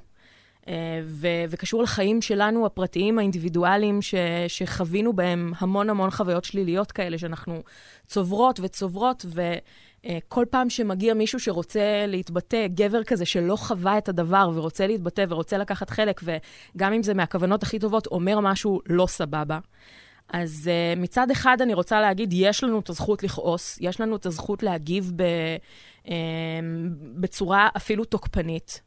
ו- 1.04 1.44
וקשור 1.50 1.84
לחיים 1.84 2.22
שלנו, 2.22 2.66
הפרטיים, 2.66 3.20
האינדיבידואליים, 3.20 4.02
ש- 4.02 4.16
שחווינו 4.48 5.14
בהם 5.14 5.54
המון 5.58 5.90
המון 5.90 6.12
חוויות 6.12 6.46
שליליות 6.46 6.92
כאלה, 6.92 7.18
שאנחנו 7.18 7.64
צוברות 8.08 8.60
וצוברות, 8.64 9.26
וכל 10.06 10.46
פעם 10.50 10.70
שמגיע 10.70 11.14
מישהו 11.14 11.40
שרוצה 11.40 12.06
להתבטא, 12.08 12.68
גבר 12.68 13.04
כזה 13.04 13.26
שלא 13.26 13.56
חווה 13.56 13.98
את 13.98 14.10
הדבר 14.10 14.50
ורוצה 14.56 14.88
להתבטא 14.88 15.26
ורוצה 15.30 15.58
לקחת 15.58 15.90
חלק, 15.90 16.22
וגם 16.24 16.94
אם 16.94 17.04
זה 17.04 17.14
מהכוונות 17.14 17.64
הכי 17.64 17.80
טובות, 17.80 18.08
אומר 18.08 18.40
משהו 18.40 18.82
לא 18.90 19.08
סבבה. 19.08 19.60
אז 20.34 20.70
uh, 20.96 21.00
מצד 21.00 21.32
אחד 21.32 21.58
אני 21.62 21.74
רוצה 21.74 22.02
להגיד, 22.02 22.30
יש 22.34 22.64
לנו 22.64 22.80
את 22.80 22.90
הזכות 22.90 23.24
לכעוס, 23.24 23.78
יש 23.82 24.02
לנו 24.02 24.16
את 24.16 24.26
הזכות 24.26 24.64
להגיב 24.64 25.12
ב, 25.16 25.24
uh, 26.06 26.10
בצורה 27.16 27.70
אפילו 27.78 28.06
תוקפנית. 28.06 28.82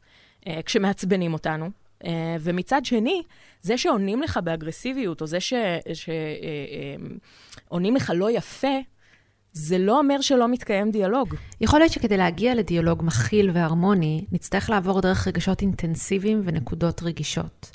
אה, 0.47 0.59
כשמעצבנים 0.65 1.33
אותנו. 1.33 1.69
אה, 2.05 2.35
ומצד 2.39 2.85
שני, 2.85 3.21
זה 3.61 3.77
שעונים 3.77 4.21
לך 4.21 4.39
באגרסיביות, 4.43 5.21
או 5.21 5.27
זה 5.27 5.37
שעונים 7.69 7.95
לך 7.95 8.11
לא 8.15 8.31
יפה, 8.31 8.77
זה 9.53 9.77
לא 9.77 9.99
אומר 9.99 10.21
שלא 10.21 10.47
מתקיים 10.47 10.91
דיאלוג. 10.91 11.35
יכול 11.61 11.79
להיות 11.79 11.91
שכדי 11.91 12.17
להגיע 12.17 12.55
לדיאלוג 12.55 13.03
מכיל 13.03 13.51
והרמוני, 13.53 14.25
נצטרך 14.31 14.69
לעבור 14.69 15.01
דרך 15.01 15.27
רגשות 15.27 15.61
אינטנסיביים 15.61 16.41
ונקודות 16.45 17.03
רגישות. 17.03 17.71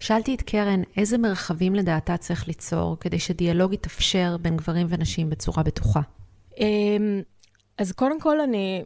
שאלתי 0.00 0.34
את 0.34 0.42
קרן 0.42 0.82
איזה 0.96 1.18
מרחבים 1.18 1.74
לדעתה 1.74 2.16
צריך 2.16 2.48
ליצור 2.48 2.96
כדי 3.00 3.18
שדיאלוג 3.18 3.72
יתאפשר 3.72 4.36
בין 4.36 4.56
גברים 4.56 4.86
ונשים 4.90 5.30
בצורה 5.30 5.62
בטוחה. 5.62 6.00
אמ, 6.58 7.22
אז 7.78 7.92
קודם 7.92 8.20
כל, 8.20 8.40
אני, 8.40 8.84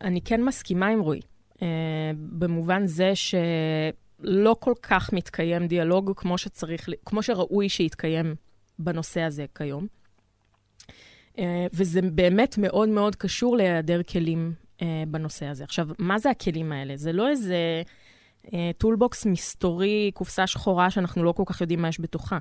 אני 0.00 0.20
כן 0.20 0.44
מסכימה 0.44 0.86
עם 0.86 1.00
רועי. 1.00 1.20
אה, 1.62 2.10
במובן 2.16 2.86
זה 2.86 3.12
שלא 3.14 4.56
כל 4.60 4.74
כך 4.82 5.12
מתקיים 5.12 5.66
דיאלוג 5.66 6.12
כמו 6.16 6.38
שצריך, 6.38 6.88
כמו 7.04 7.22
שראוי 7.22 7.68
שיתקיים 7.68 8.34
בנושא 8.78 9.20
הזה 9.20 9.46
כיום. 9.54 9.86
אה, 11.38 11.66
וזה 11.72 12.02
באמת 12.02 12.58
מאוד 12.58 12.88
מאוד 12.88 13.16
קשור 13.16 13.56
להיעדר 13.56 14.02
כלים 14.02 14.52
אה, 14.82 15.04
בנושא 15.08 15.46
הזה. 15.46 15.64
עכשיו, 15.64 15.88
מה 15.98 16.18
זה 16.18 16.30
הכלים 16.30 16.72
האלה? 16.72 16.96
זה 16.96 17.12
לא 17.12 17.28
איזה 17.28 17.82
toolbox 18.78 19.26
מסתורי, 19.26 20.10
קופסה 20.14 20.46
שחורה, 20.46 20.90
שאנחנו 20.90 21.24
לא 21.24 21.32
כל 21.32 21.42
כך 21.46 21.60
יודעים 21.60 21.82
מה 21.82 21.88
יש 21.88 22.00
בתוכה. 22.00 22.38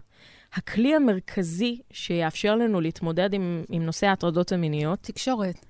הכלי 0.53 0.95
המרכזי 0.95 1.81
שיאפשר 1.91 2.55
לנו 2.55 2.81
להתמודד 2.81 3.33
עם, 3.33 3.63
עם 3.69 3.83
נושא 3.83 4.07
ההטרדות 4.07 4.51
המיניות... 4.51 4.99
תקשורת. 5.01 5.65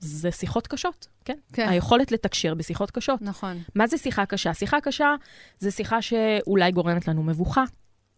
זה 0.00 0.32
שיחות 0.32 0.66
קשות, 0.66 1.06
כן? 1.24 1.36
כן. 1.52 1.68
היכולת 1.68 2.12
לתקשר 2.12 2.54
בשיחות 2.54 2.90
קשות. 2.90 3.22
נכון. 3.22 3.56
מה 3.74 3.86
זה 3.86 3.98
שיחה 3.98 4.26
קשה? 4.26 4.54
שיחה 4.54 4.80
קשה 4.80 5.14
זה 5.58 5.70
שיחה 5.70 6.02
שאולי 6.02 6.72
גורמת 6.72 7.08
לנו 7.08 7.22
מבוכה. 7.22 7.64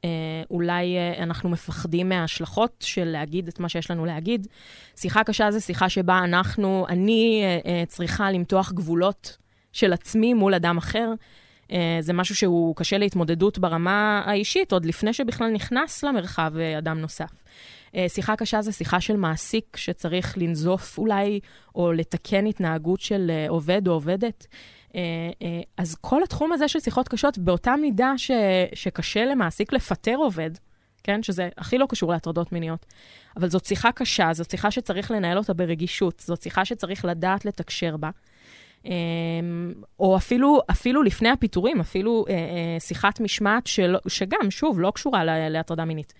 אה, 0.05 0.11
אולי 0.51 0.97
אה, 0.97 1.23
אנחנו 1.23 1.49
מפחדים 1.49 2.09
מההשלכות 2.09 2.75
של 2.81 3.05
להגיד 3.05 3.49
את 3.49 3.61
מה 3.61 3.69
שיש 3.69 3.91
לנו 3.91 4.05
להגיד. 4.05 4.47
שיחה 4.97 5.25
קשה 5.25 5.51
זה 5.51 5.61
שיחה 5.61 5.89
שבה 5.89 6.19
אנחנו, 6.19 6.87
אני 6.89 7.43
אה, 7.45 7.71
אה, 7.71 7.87
צריכה 7.87 8.31
למתוח 8.31 8.73
גבולות 8.73 9.37
של 9.73 9.93
עצמי 9.93 10.35
מול 10.35 10.55
אדם 10.55 10.77
אחר. 10.77 11.15
אה, 11.73 11.99
זה 12.01 12.13
משהו 12.13 12.37
שהוא 12.37 12.77
קשה 12.77 12.99
להתמודדות 12.99 13.59
ברמה 13.59 14.23
האישית, 14.27 14.73
עוד 14.73 14.85
לפני 14.85 15.13
שבכלל 15.13 15.51
נכנס 15.51 16.03
למרחב 16.03 16.53
אה, 16.57 16.79
אדם 16.79 16.99
נוסף. 16.99 17.45
אה, 17.97 18.09
שיחה 18.09 18.37
קשה 18.37 18.63
זה 18.63 18.73
שיחה 18.73 19.01
של 19.01 19.17
מעסיק 19.17 19.77
שצריך 19.77 20.39
לנזוף 20.39 20.99
אולי, 20.99 21.41
או 21.75 21.93
לתקן 21.93 22.47
התנהגות 22.47 23.01
של 23.01 23.31
אה, 23.31 23.49
עובד 23.49 23.89
או 23.89 23.93
עובדת. 23.93 24.47
אה, 24.95 25.01
אז 25.77 25.95
כל 25.95 26.23
התחום 26.23 26.53
הזה 26.53 26.69
של 26.69 26.81
שיחות 26.81 27.09
קשות, 27.09 27.39
באותה 27.39 27.77
מידה 27.77 28.13
ש, 28.17 28.31
שקשה 28.75 29.25
למעסיק 29.25 29.73
לפטר 29.73 30.17
עובד, 30.17 30.51
כן? 31.05 31.23
שזה 31.23 31.49
הכי 31.59 31.79
לא 31.79 31.87
קשור 31.89 32.13
להטרדות 32.13 32.53
מיניות. 32.53 32.87
אבל 33.37 33.51
זאת 33.51 33.65
שיחה 33.65 33.93
קשה, 33.93 34.33
זאת 34.33 34.51
שיחה 34.51 34.71
שצריך 34.71 35.11
לנהל 35.11 35.39
אותה 35.39 35.55
ברגישות, 35.55 36.23
זאת 36.27 36.43
שיחה 36.43 36.65
שצריך 36.65 37.05
לדעת 37.05 37.45
לתקשר 37.45 37.97
בה. 37.97 38.11
או 39.99 40.17
אפילו, 40.17 40.61
אפילו 40.71 41.03
לפני 41.03 41.29
הפיטורים, 41.29 41.81
אפילו 41.81 42.25
שיחת 42.79 43.21
משמעת 43.21 43.67
של, 43.67 43.97
שגם, 44.09 44.51
שוב, 44.51 44.81
לא 44.81 44.93
קשורה 44.95 45.25
להטרדה 45.25 45.85
מינית. 45.85 46.15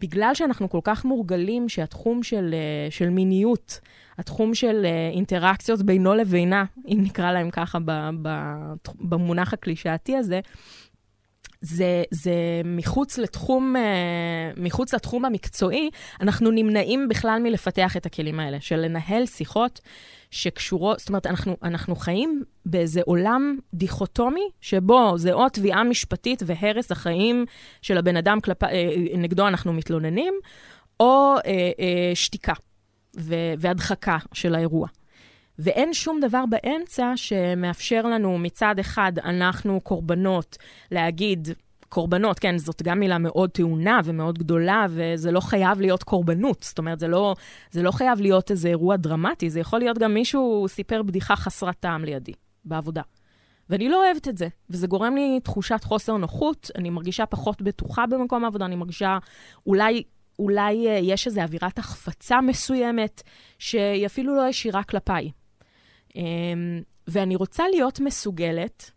בגלל 0.00 0.34
שאנחנו 0.34 0.70
כל 0.70 0.80
כך 0.84 1.04
מורגלים 1.04 1.68
שהתחום 1.68 2.22
של, 2.22 2.54
אה, 2.54 2.90
של 2.90 3.10
מיניות, 3.10 3.80
התחום 4.18 4.54
של 4.54 4.84
אה, 4.84 5.10
אינטראקציות 5.12 5.82
בינו 5.82 6.14
לבינה, 6.14 6.64
אם 6.88 6.98
נקרא 7.02 7.32
להם 7.32 7.50
ככה 7.50 7.78
במונח 9.00 9.52
הקלישאתי 9.52 10.16
הזה, 10.16 10.40
זה, 11.60 12.02
זה 12.10 12.32
מחוץ 12.64 13.18
לתחום, 13.18 13.76
אה, 13.76 14.50
מחוץ 14.56 14.94
לתחום 14.94 15.24
המקצועי, 15.24 15.90
אנחנו 16.20 16.50
נמנעים 16.50 17.08
בכלל 17.08 17.40
מלפתח 17.42 17.96
את 17.96 18.06
הכלים 18.06 18.40
האלה, 18.40 18.60
של 18.60 18.76
לנהל 18.76 19.26
שיחות 19.26 19.80
שקשורות, 20.30 20.98
זאת 20.98 21.08
אומרת, 21.08 21.26
אנחנו, 21.26 21.56
אנחנו 21.62 21.96
חיים 21.96 22.42
באיזה 22.66 23.00
עולם 23.04 23.58
דיכוטומי, 23.74 24.48
שבו 24.60 25.18
זה 25.18 25.32
או 25.32 25.48
תביעה 25.48 25.84
משפטית 25.84 26.42
והרס 26.46 26.92
החיים 26.92 27.44
של 27.82 27.98
הבן 27.98 28.16
אדם 28.16 28.40
כלפ... 28.40 28.64
אה, 28.64 28.94
נגדו 29.14 29.48
אנחנו 29.48 29.72
מתלוננים, 29.72 30.34
או 31.00 31.34
אה, 31.46 31.70
אה, 31.80 32.10
שתיקה 32.14 32.52
ו- 33.16 33.52
והדחקה 33.58 34.16
של 34.32 34.54
האירוע. 34.54 34.88
ואין 35.58 35.94
שום 35.94 36.20
דבר 36.20 36.44
באמצע 36.46 37.12
שמאפשר 37.16 38.02
לנו 38.02 38.38
מצד 38.38 38.78
אחד, 38.78 39.12
אנחנו 39.24 39.80
קורבנות, 39.80 40.56
להגיד, 40.90 41.48
קורבנות, 41.88 42.38
כן, 42.38 42.58
זאת 42.58 42.82
גם 42.82 43.00
מילה 43.00 43.18
מאוד 43.18 43.50
טעונה 43.50 44.00
ומאוד 44.04 44.38
גדולה, 44.38 44.86
וזה 44.90 45.30
לא 45.30 45.40
חייב 45.40 45.80
להיות 45.80 46.02
קורבנות. 46.02 46.62
זאת 46.62 46.78
אומרת, 46.78 47.00
זה 47.00 47.08
לא, 47.08 47.34
זה 47.70 47.82
לא 47.82 47.90
חייב 47.90 48.20
להיות 48.20 48.50
איזה 48.50 48.68
אירוע 48.68 48.96
דרמטי, 48.96 49.50
זה 49.50 49.60
יכול 49.60 49.78
להיות 49.78 49.98
גם 49.98 50.14
מישהו 50.14 50.66
סיפר 50.68 51.02
בדיחה 51.02 51.36
חסרת 51.36 51.76
טעם 51.80 52.04
לידי, 52.04 52.32
בעבודה. 52.64 53.02
ואני 53.70 53.88
לא 53.88 54.04
אוהבת 54.04 54.28
את 54.28 54.38
זה, 54.38 54.48
וזה 54.70 54.86
גורם 54.86 55.14
לי 55.14 55.40
תחושת 55.40 55.84
חוסר 55.84 56.16
נוחות, 56.16 56.70
אני 56.76 56.90
מרגישה 56.90 57.26
פחות 57.26 57.62
בטוחה 57.62 58.06
במקום 58.06 58.44
העבודה, 58.44 58.64
אני 58.64 58.76
מרגישה 58.76 59.18
אולי, 59.66 60.02
אולי 60.38 60.88
אה, 60.88 60.98
יש 61.02 61.26
איזו 61.26 61.40
אווירת 61.40 61.78
החפצה 61.78 62.40
מסוימת, 62.40 63.22
שהיא 63.58 64.06
אפילו 64.06 64.36
לא 64.36 64.48
ישירה 64.48 64.82
כלפיי. 64.82 65.30
אמ, 66.16 66.82
ואני 67.08 67.36
רוצה 67.36 67.64
להיות 67.68 68.00
מסוגלת 68.00 68.90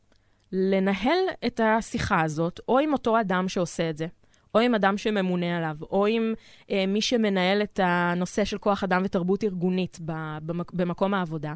לנהל 0.51 1.19
את 1.45 1.59
השיחה 1.63 2.21
הזאת, 2.21 2.59
או 2.67 2.79
עם 2.79 2.93
אותו 2.93 3.19
אדם 3.19 3.49
שעושה 3.49 3.89
את 3.89 3.97
זה, 3.97 4.07
או 4.55 4.59
עם 4.59 4.75
אדם 4.75 4.97
שממונה 4.97 5.57
עליו, 5.57 5.75
או 5.81 6.05
עם 6.05 6.33
אה, 6.71 6.85
מי 6.87 7.01
שמנהל 7.01 7.61
את 7.63 7.79
הנושא 7.83 8.45
של 8.45 8.57
כוח 8.57 8.83
אדם 8.83 9.01
ותרבות 9.05 9.43
ארגונית 9.43 9.97
במק, 10.45 10.71
במקום 10.73 11.13
העבודה, 11.13 11.53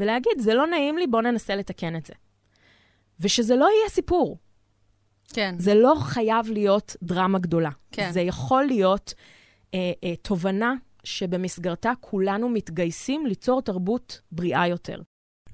ולהגיד, 0.00 0.32
זה 0.38 0.54
לא 0.54 0.66
נעים 0.66 0.98
לי, 0.98 1.06
בואו 1.06 1.22
ננסה 1.22 1.56
לתקן 1.56 1.96
את 1.96 2.06
זה. 2.06 2.14
ושזה 3.20 3.56
לא 3.56 3.68
יהיה 3.78 3.88
סיפור. 3.88 4.38
כן. 5.32 5.54
זה 5.58 5.74
לא 5.74 5.94
חייב 6.00 6.50
להיות 6.50 6.96
דרמה 7.02 7.38
גדולה. 7.38 7.70
כן. 7.92 8.10
זה 8.12 8.20
יכול 8.20 8.64
להיות 8.64 9.14
אה, 9.74 9.92
אה, 10.04 10.16
תובנה 10.16 10.74
שבמסגרתה 11.04 11.92
כולנו 12.00 12.48
מתגייסים 12.48 13.26
ליצור 13.26 13.62
תרבות 13.62 14.20
בריאה 14.32 14.68
יותר. 14.68 15.00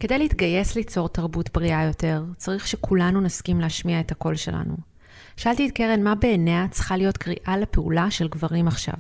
כדי 0.05 0.19
להתגייס 0.19 0.77
ליצור 0.77 1.09
תרבות 1.09 1.51
בריאה 1.53 1.85
יותר, 1.85 2.23
צריך 2.37 2.67
שכולנו 2.69 3.21
נסכים 3.21 3.61
להשמיע 3.61 4.01
את 4.01 4.11
הקול 4.11 4.37
שלנו. 4.37 4.77
שאלתי 5.37 5.67
את 5.67 5.73
קרן 5.73 6.03
מה 6.03 6.15
בעיניה 6.15 6.67
צריכה 6.71 6.97
להיות 6.97 7.17
קריאה 7.17 7.57
לפעולה 7.57 8.11
של 8.11 8.29
גברים 8.29 8.69
עכשיו. 8.69 8.95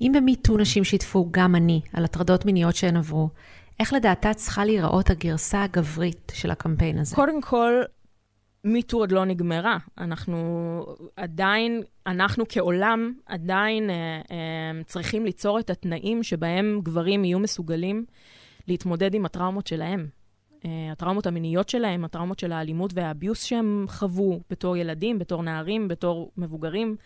אם 0.00 0.12
במיטו 0.16 0.56
נשים 0.56 0.84
שיתפו 0.84 1.28
גם 1.30 1.56
אני 1.56 1.80
על 1.92 2.04
הטרדות 2.04 2.46
מיניות 2.46 2.76
שהן 2.76 2.96
עברו, 2.96 3.28
איך 3.80 3.92
לדעתה 3.92 4.34
צריכה 4.34 4.64
להיראות 4.64 5.10
הגרסה 5.10 5.62
הגברית 5.62 6.32
של 6.34 6.50
הקמפיין 6.50 6.98
הזה? 6.98 7.16
קודם 7.16 7.40
כל, 7.40 7.82
מיטו 8.64 8.98
עוד 8.98 9.12
לא 9.12 9.24
נגמרה. 9.24 9.76
אנחנו 9.98 10.36
עדיין, 11.16 11.82
אנחנו 12.06 12.44
כעולם 12.48 13.12
עדיין 13.26 13.90
אה, 13.90 13.96
אה, 14.30 14.84
צריכים 14.86 15.24
ליצור 15.24 15.58
את 15.58 15.70
התנאים 15.70 16.22
שבהם 16.22 16.80
גברים 16.82 17.24
יהיו 17.24 17.38
מסוגלים 17.38 18.04
להתמודד 18.68 19.14
עם 19.14 19.24
הטראומות 19.24 19.66
שלהם. 19.66 20.17
אה, 20.64 20.92
הטראומות 20.92 21.26
המיניות 21.26 21.68
שלהם, 21.68 22.04
הטראומות 22.04 22.38
של 22.38 22.52
האלימות 22.52 22.90
והאביוס 22.94 23.42
שהם 23.42 23.84
חוו 23.88 24.40
בתור 24.50 24.76
ילדים, 24.76 25.18
בתור 25.18 25.42
נערים, 25.42 25.88
בתור 25.88 26.30
מבוגרים. 26.36 26.96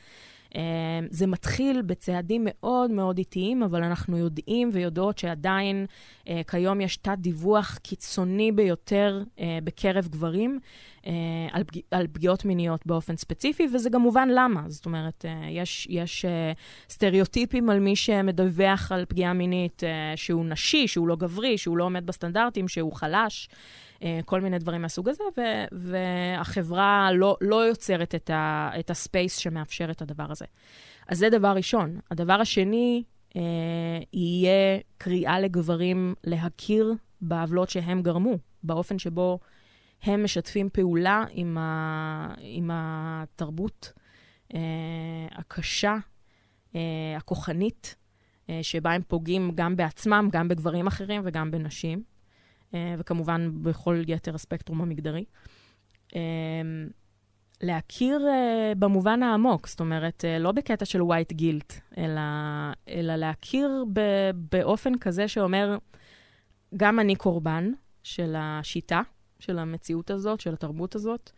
אה, 0.57 1.01
זה 1.11 1.27
מתחיל 1.27 1.83
בצעדים 1.83 2.43
מאוד 2.45 2.91
מאוד 2.91 3.19
איטיים, 3.19 3.63
אבל 3.63 3.83
אנחנו 3.83 4.19
יודעים 4.19 4.71
ויודעות 4.73 5.19
שעדיין 5.19 5.87
אה, 6.29 6.41
כיום 6.51 6.81
יש 6.81 6.97
תת-דיווח 6.97 7.79
קיצוני 7.83 8.53
ביותר 8.53 9.23
אה, 9.41 9.59
בקרב 9.65 10.09
גברים 10.09 10.61
על, 11.53 11.65
פג... 11.65 11.81
על 11.91 12.07
פגיעות 12.13 12.45
מיניות 12.45 12.87
באופן 12.87 13.17
ספציפי, 13.17 13.67
וזה 13.75 13.91
גם 13.91 14.01
מובן 14.01 14.29
למה. 14.35 14.63
זאת 14.69 14.87
אומרת, 14.87 15.25
יש, 15.51 15.87
יש 15.91 16.25
סטריאוטיפים 16.89 17.71
על 17.71 17.81
מי 17.81 17.97
שמדווח 17.97 18.93
על 18.93 19.05
פגיעה 19.05 19.33
מינית 19.33 19.83
שהוא 20.17 20.45
נשי, 20.45 20.89
שהוא 20.89 21.09
לא 21.09 21.17
גברי, 21.17 21.59
שהוא 21.59 21.77
לא 21.77 21.85
עומד 21.85 22.07
בסטנדרטים, 22.07 22.69
שהוא 22.69 22.93
חלש. 22.93 23.49
אה, 24.03 24.21
כל 24.25 24.41
מיני 24.41 24.59
דברים 24.59 24.83
מהסוג 24.83 25.09
הזה, 25.09 25.25
ו- 25.39 25.65
והחברה 25.73 27.13
לא, 27.13 27.37
לא 27.41 27.57
יוצרת 27.67 28.15
את, 28.15 28.31
ה- 28.31 28.71
את 28.79 28.91
הספייס 28.91 29.37
שמאפשר 29.37 29.91
את 29.91 30.03
הדבר 30.03 30.31
הזה. 30.31 30.45
אז 31.09 31.19
זה 31.19 31.31
דבר 31.31 31.49
ראשון. 31.57 31.99
הדבר 32.11 32.33
השני, 32.33 33.03
אה, 33.37 33.41
יהיה 34.13 34.79
קריאה 34.99 35.41
לגברים 35.41 36.15
להכיר 36.25 36.95
בעוולות 37.21 37.71
שהם 37.71 38.03
גרמו, 38.03 38.39
באופן 38.63 38.99
שבו 38.99 39.39
הם 40.03 40.25
משתפים 40.25 40.69
פעולה 40.73 41.25
עם, 41.31 41.59
ה- 41.59 42.35
עם 42.41 42.71
התרבות 42.73 43.93
אה, 44.55 44.61
הקשה, 45.33 45.97
אה, 46.75 46.81
הכוחנית, 47.17 47.97
אה, 48.51 48.59
שבה 48.63 48.93
הם 48.93 49.03
פוגעים 49.09 49.53
גם 49.55 49.77
בעצמם, 49.77 50.29
גם 50.33 50.49
בגברים 50.49 50.87
אחרים 50.87 51.23
וגם 51.25 51.51
בנשים. 51.51 52.12
אה, 52.75 52.95
וכמובן 52.99 53.51
בכל 53.63 54.03
יתר 54.07 54.35
הספקטרום 54.35 54.81
המגדרי. 54.81 55.25
אה, 56.17 56.21
להכיר 57.65 58.19
uh, 58.19 58.75
במובן 58.75 59.23
העמוק, 59.23 59.69
זאת 59.69 59.81
אומרת, 59.81 60.25
לא 60.41 60.53
בקטע 60.53 60.85
של 60.85 61.01
white 61.01 61.35
guilt, 61.39 61.99
אלא, 61.99 62.21
אלא 62.89 63.17
להכיר 63.17 63.85
באופן 64.51 64.99
כזה 64.99 65.29
שאומר, 65.29 65.79
גם 66.77 67.01
אני 67.01 67.17
קורבן 67.17 67.73
של 68.03 68.35
השיטה, 68.39 69.01
של 69.39 69.59
המציאות 69.59 70.11
הזאת, 70.11 70.41
של 70.41 70.53
התרבות 70.53 70.95
הזאת. 70.95 71.31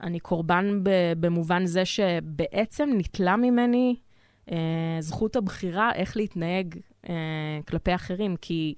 אני 0.00 0.20
קורבן 0.20 0.80
במובן 1.20 1.66
זה 1.66 1.84
שבעצם 1.84 2.88
ניטלה 2.96 3.36
ממני 3.36 3.96
זכות 5.00 5.36
הבחירה 5.36 5.92
איך 5.94 6.16
להתנהג 6.16 6.74
כלפי 7.66 7.94
אחרים, 7.94 8.36
כי 8.36 8.74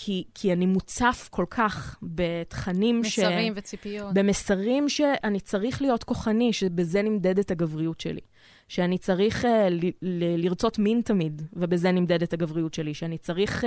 כי, 0.00 0.24
כי 0.34 0.52
אני 0.52 0.66
מוצף 0.66 1.28
כל 1.30 1.44
כך 1.50 1.98
בתכנים 2.02 3.00
מסרים 3.00 3.10
ש... 3.10 3.18
מסרים 3.18 3.52
וציפיות. 3.56 4.14
במסרים 4.14 4.88
שאני 4.88 5.40
צריך 5.40 5.82
להיות 5.82 6.04
כוחני, 6.04 6.52
שבזה 6.52 7.02
נמדדת 7.02 7.50
הגבריות 7.50 8.00
שלי. 8.00 8.20
שאני 8.68 8.98
צריך 8.98 9.44
uh, 9.44 9.48
ל- 9.70 9.90
ל- 10.02 10.44
לרצות 10.44 10.78
מין 10.78 11.00
תמיד, 11.00 11.42
ובזה 11.52 11.92
נמדדת 11.92 12.32
הגבריות 12.32 12.74
שלי. 12.74 12.94
שאני 12.94 13.18
צריך, 13.18 13.64
uh, 13.64 13.66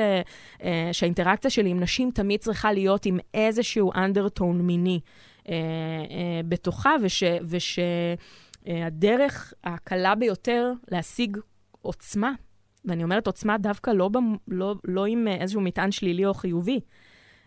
uh, 0.60 0.64
שהאינטראקציה 0.92 1.52
שלי 1.52 1.70
עם 1.70 1.80
נשים 1.80 2.12
תמיד 2.12 2.40
צריכה 2.40 2.74
להיות 2.74 3.06
עם 3.06 3.20
איזשהו 3.34 3.94
אנדרטון 3.94 4.62
מיני 4.62 5.00
uh, 5.40 5.46
uh, 5.46 5.50
בתוכה, 6.48 6.96
ושהדרך 7.02 7.46
וש, 7.50 7.80
uh, 9.54 9.58
הקלה 9.64 10.16
ביותר 10.16 10.72
להשיג 10.92 11.38
עוצמה 11.82 12.32
ואני 12.86 13.04
אומרת 13.04 13.28
עוצמה 13.28 13.58
דווקא 13.58 13.92
לא, 13.92 14.10
במ, 14.10 14.36
לא, 14.48 14.76
לא 14.84 15.06
עם 15.06 15.28
איזשהו 15.28 15.62
מטען 15.62 15.92
שלילי 15.92 16.26
או 16.26 16.34
חיובי, 16.34 16.80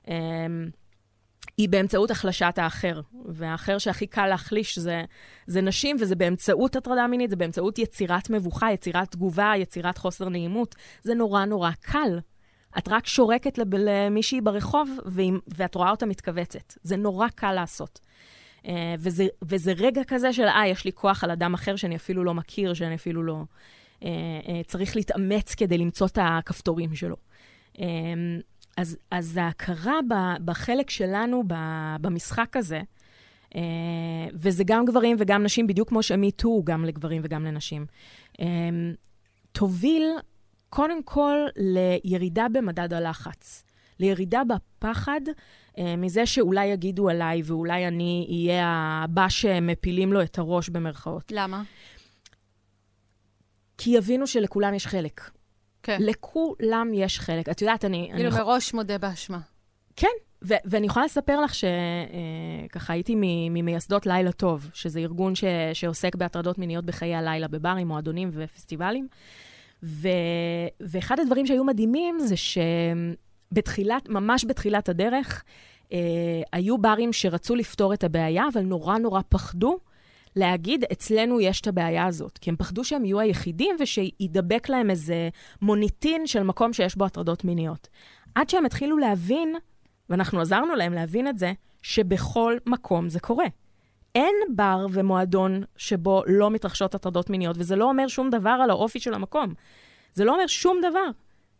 um, 0.06 0.10
היא 1.58 1.68
באמצעות 1.68 2.10
החלשת 2.10 2.54
האחר. 2.56 3.00
והאחר 3.24 3.78
שהכי 3.78 4.06
קל 4.06 4.26
להחליש 4.26 4.78
זה, 4.78 5.02
זה 5.46 5.60
נשים, 5.60 5.96
וזה 6.00 6.16
באמצעות 6.16 6.76
הטרדה 6.76 7.06
מינית, 7.06 7.30
זה 7.30 7.36
באמצעות 7.36 7.78
יצירת 7.78 8.30
מבוכה, 8.30 8.72
יצירת 8.72 9.10
תגובה, 9.10 9.52
יצירת 9.56 9.98
חוסר 9.98 10.28
נעימות. 10.28 10.74
זה 11.02 11.14
נורא 11.14 11.44
נורא 11.44 11.70
קל. 11.80 12.18
את 12.78 12.88
רק 12.88 13.06
שורקת 13.06 13.58
למישהי 13.58 14.40
ברחוב, 14.40 14.90
ועם, 15.04 15.38
ואת 15.56 15.74
רואה 15.74 15.90
אותה 15.90 16.06
מתכווצת. 16.06 16.74
זה 16.82 16.96
נורא 16.96 17.28
קל 17.28 17.52
לעשות. 17.52 18.00
Uh, 18.62 18.66
וזה, 18.98 19.26
וזה 19.42 19.72
רגע 19.72 20.04
כזה 20.04 20.32
של, 20.32 20.44
אה, 20.44 20.68
יש 20.68 20.84
לי 20.84 20.92
כוח 20.92 21.24
על 21.24 21.30
אדם 21.30 21.54
אחר 21.54 21.76
שאני 21.76 21.96
אפילו 21.96 22.24
לא 22.24 22.34
מכיר, 22.34 22.74
שאני 22.74 22.94
אפילו 22.94 23.22
לא... 23.22 23.32
אה, 23.32 23.40
אה, 23.40 23.44
צריך 24.66 24.96
להתאמץ 24.96 25.54
כדי 25.54 25.78
למצוא 25.78 26.06
את 26.06 26.18
הכפתורים 26.22 26.94
שלו. 26.94 27.16
אה, 27.80 27.84
אז, 28.76 28.96
אז 29.10 29.36
ההכרה 29.36 29.98
בחלק 30.44 30.90
שלנו 30.90 31.42
במשחק 32.00 32.56
הזה, 32.56 32.80
וזה 34.32 34.64
גם 34.66 34.84
גברים 34.84 35.16
וגם 35.20 35.42
נשים, 35.42 35.66
בדיוק 35.66 35.88
כמו 35.88 36.02
שמיטו 36.02 36.62
גם 36.64 36.84
לגברים 36.84 37.22
וגם 37.24 37.44
לנשים, 37.44 37.86
תוביל 39.52 40.10
קודם 40.70 41.02
כל 41.02 41.36
לירידה 41.56 42.46
במדד 42.52 42.92
הלחץ, 42.92 43.64
לירידה 44.00 44.42
בפחד 44.44 45.20
מזה 45.78 46.26
שאולי 46.26 46.66
יגידו 46.66 47.08
עליי 47.08 47.42
ואולי 47.44 47.88
אני 47.88 48.26
אהיה 48.30 49.00
הבא 49.04 49.28
שמפילים 49.28 50.12
לו 50.12 50.22
את 50.22 50.38
הראש 50.38 50.68
במרכאות. 50.68 51.32
למה? 51.32 51.62
כי 53.78 53.90
יבינו 53.90 54.26
שלכולם 54.26 54.74
יש 54.74 54.86
חלק. 54.86 55.30
כן. 55.82 55.98
לכולם 56.00 56.90
יש 56.94 57.20
חלק. 57.20 57.48
את 57.48 57.62
יודעת, 57.62 57.84
אני... 57.84 58.10
כאילו 58.14 58.28
אני... 58.30 58.38
מראש 58.38 58.74
מודה 58.74 58.98
באשמה. 58.98 59.38
כן, 59.96 60.08
ו- 60.44 60.54
ואני 60.64 60.86
יכולה 60.86 61.04
לספר 61.04 61.40
לך 61.40 61.54
שככה 61.54 62.92
אה, 62.92 62.94
הייתי 62.94 63.14
ממייסדות 63.50 64.06
לילה 64.06 64.32
טוב, 64.32 64.70
שזה 64.74 65.00
ארגון 65.00 65.34
ש- 65.34 65.44
שעוסק 65.72 66.14
בהטרדות 66.14 66.58
מיניות 66.58 66.84
בחיי 66.84 67.14
הלילה 67.14 67.48
בברים, 67.48 67.88
מועדונים 67.88 68.30
ופסטיבלים. 68.32 69.08
ו- 69.82 70.08
ואחד 70.80 71.20
הדברים 71.20 71.46
שהיו 71.46 71.64
מדהימים 71.64 72.18
זה 72.18 72.34
שבתחילת, 72.36 74.08
ממש 74.08 74.44
בתחילת 74.44 74.88
הדרך, 74.88 75.44
אה, 75.92 75.98
היו 76.52 76.78
ברים 76.78 77.12
שרצו 77.12 77.54
לפתור 77.54 77.94
את 77.94 78.04
הבעיה, 78.04 78.44
אבל 78.52 78.60
נורא 78.62 78.98
נורא 78.98 79.20
פחדו 79.28 79.78
להגיד, 80.36 80.84
אצלנו 80.92 81.40
יש 81.40 81.60
את 81.60 81.66
הבעיה 81.66 82.06
הזאת. 82.06 82.38
כי 82.38 82.50
הם 82.50 82.56
פחדו 82.56 82.84
שהם 82.84 83.04
יהיו 83.04 83.20
היחידים 83.20 83.76
ושידבק 83.80 84.68
להם 84.68 84.90
איזה 84.90 85.28
מוניטין 85.62 86.26
של 86.26 86.42
מקום 86.42 86.72
שיש 86.72 86.96
בו 86.96 87.04
הטרדות 87.04 87.44
מיניות. 87.44 87.88
עד 88.34 88.50
שהם 88.50 88.66
התחילו 88.66 88.98
להבין, 88.98 89.54
ואנחנו 90.10 90.40
עזרנו 90.40 90.74
להם 90.74 90.92
להבין 90.92 91.28
את 91.28 91.38
זה, 91.38 91.52
שבכל 91.82 92.56
מקום 92.66 93.08
זה 93.08 93.20
קורה. 93.20 93.46
אין 94.14 94.34
בר 94.48 94.86
ומועדון 94.90 95.62
שבו 95.76 96.22
לא 96.26 96.50
מתרחשות 96.50 96.94
הטרדות 96.94 97.30
מיניות, 97.30 97.56
וזה 97.58 97.76
לא 97.76 97.84
אומר 97.84 98.08
שום 98.08 98.30
דבר 98.30 98.56
על 98.62 98.70
האופי 98.70 99.00
של 99.00 99.14
המקום. 99.14 99.54
זה 100.12 100.24
לא 100.24 100.32
אומר 100.32 100.46
שום 100.46 100.78
דבר. 100.90 101.06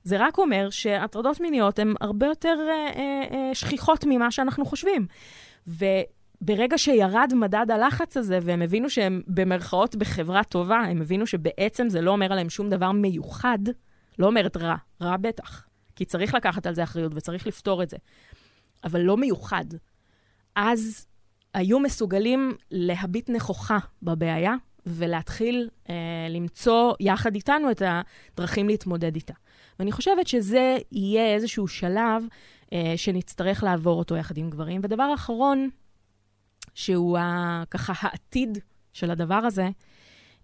זה 0.04 0.16
רק 0.18 0.38
אומר 0.38 0.70
שהטרדות 0.70 1.40
מיניות 1.40 1.78
הן 1.78 1.94
הרבה 2.00 2.26
יותר 2.26 2.56
אה, 2.68 2.90
אה, 2.96 3.22
אה, 3.30 3.54
שכיחות 3.54 4.04
ממה 4.08 4.30
שאנחנו 4.30 4.64
חושבים. 4.64 5.06
ו- 5.68 6.02
ברגע 6.46 6.78
שירד 6.78 7.32
מדד 7.34 7.66
הלחץ 7.70 8.16
הזה, 8.16 8.38
והם 8.42 8.62
הבינו 8.62 8.90
שהם 8.90 9.22
במרכאות 9.26 9.96
בחברה 9.96 10.44
טובה, 10.44 10.76
הם 10.76 11.00
הבינו 11.02 11.26
שבעצם 11.26 11.88
זה 11.88 12.00
לא 12.00 12.10
אומר 12.10 12.32
עליהם 12.32 12.50
שום 12.50 12.70
דבר 12.70 12.92
מיוחד, 12.92 13.58
לא 14.18 14.26
אומרת 14.26 14.56
רע, 14.56 14.76
רע 15.02 15.16
בטח, 15.16 15.66
כי 15.96 16.04
צריך 16.04 16.34
לקחת 16.34 16.66
על 16.66 16.74
זה 16.74 16.82
אחריות 16.82 17.12
וצריך 17.14 17.46
לפתור 17.46 17.82
את 17.82 17.90
זה, 17.90 17.96
אבל 18.84 19.00
לא 19.00 19.16
מיוחד. 19.16 19.64
אז 20.56 21.06
היו 21.54 21.80
מסוגלים 21.80 22.56
להביט 22.70 23.30
נכוחה 23.30 23.78
בבעיה 24.02 24.54
ולהתחיל 24.86 25.68
אה, 25.90 25.94
למצוא 26.30 26.94
יחד 27.00 27.34
איתנו 27.34 27.70
את 27.70 27.82
הדרכים 27.86 28.68
להתמודד 28.68 29.14
איתה. 29.14 29.34
ואני 29.78 29.92
חושבת 29.92 30.26
שזה 30.26 30.76
יהיה 30.92 31.34
איזשהו 31.34 31.68
שלב 31.68 32.24
אה, 32.72 32.92
שנצטרך 32.96 33.62
לעבור 33.62 33.98
אותו 33.98 34.16
יחד 34.16 34.38
עם 34.38 34.50
גברים. 34.50 34.80
ודבר 34.84 35.14
אחרון, 35.14 35.68
שהוא 36.74 37.18
ה, 37.18 37.62
ככה 37.70 37.92
העתיד 38.00 38.58
של 38.92 39.10
הדבר 39.10 39.34
הזה, 39.34 39.68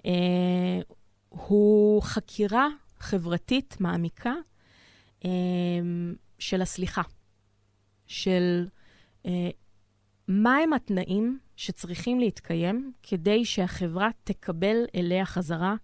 אה, 0.06 0.80
הוא 1.28 2.02
חקירה 2.02 2.68
חברתית 2.98 3.76
מעמיקה 3.80 4.32
אה, 5.24 5.30
של 6.38 6.62
הסליחה, 6.62 7.02
של 8.06 8.66
אה, 9.26 9.50
מהם 10.28 10.72
התנאים 10.72 11.38
שצריכים 11.56 12.20
להתקיים 12.20 12.92
כדי 13.02 13.44
שהחברה 13.44 14.08
תקבל 14.24 14.76
אליה 14.94 15.26
חזרה 15.26 15.74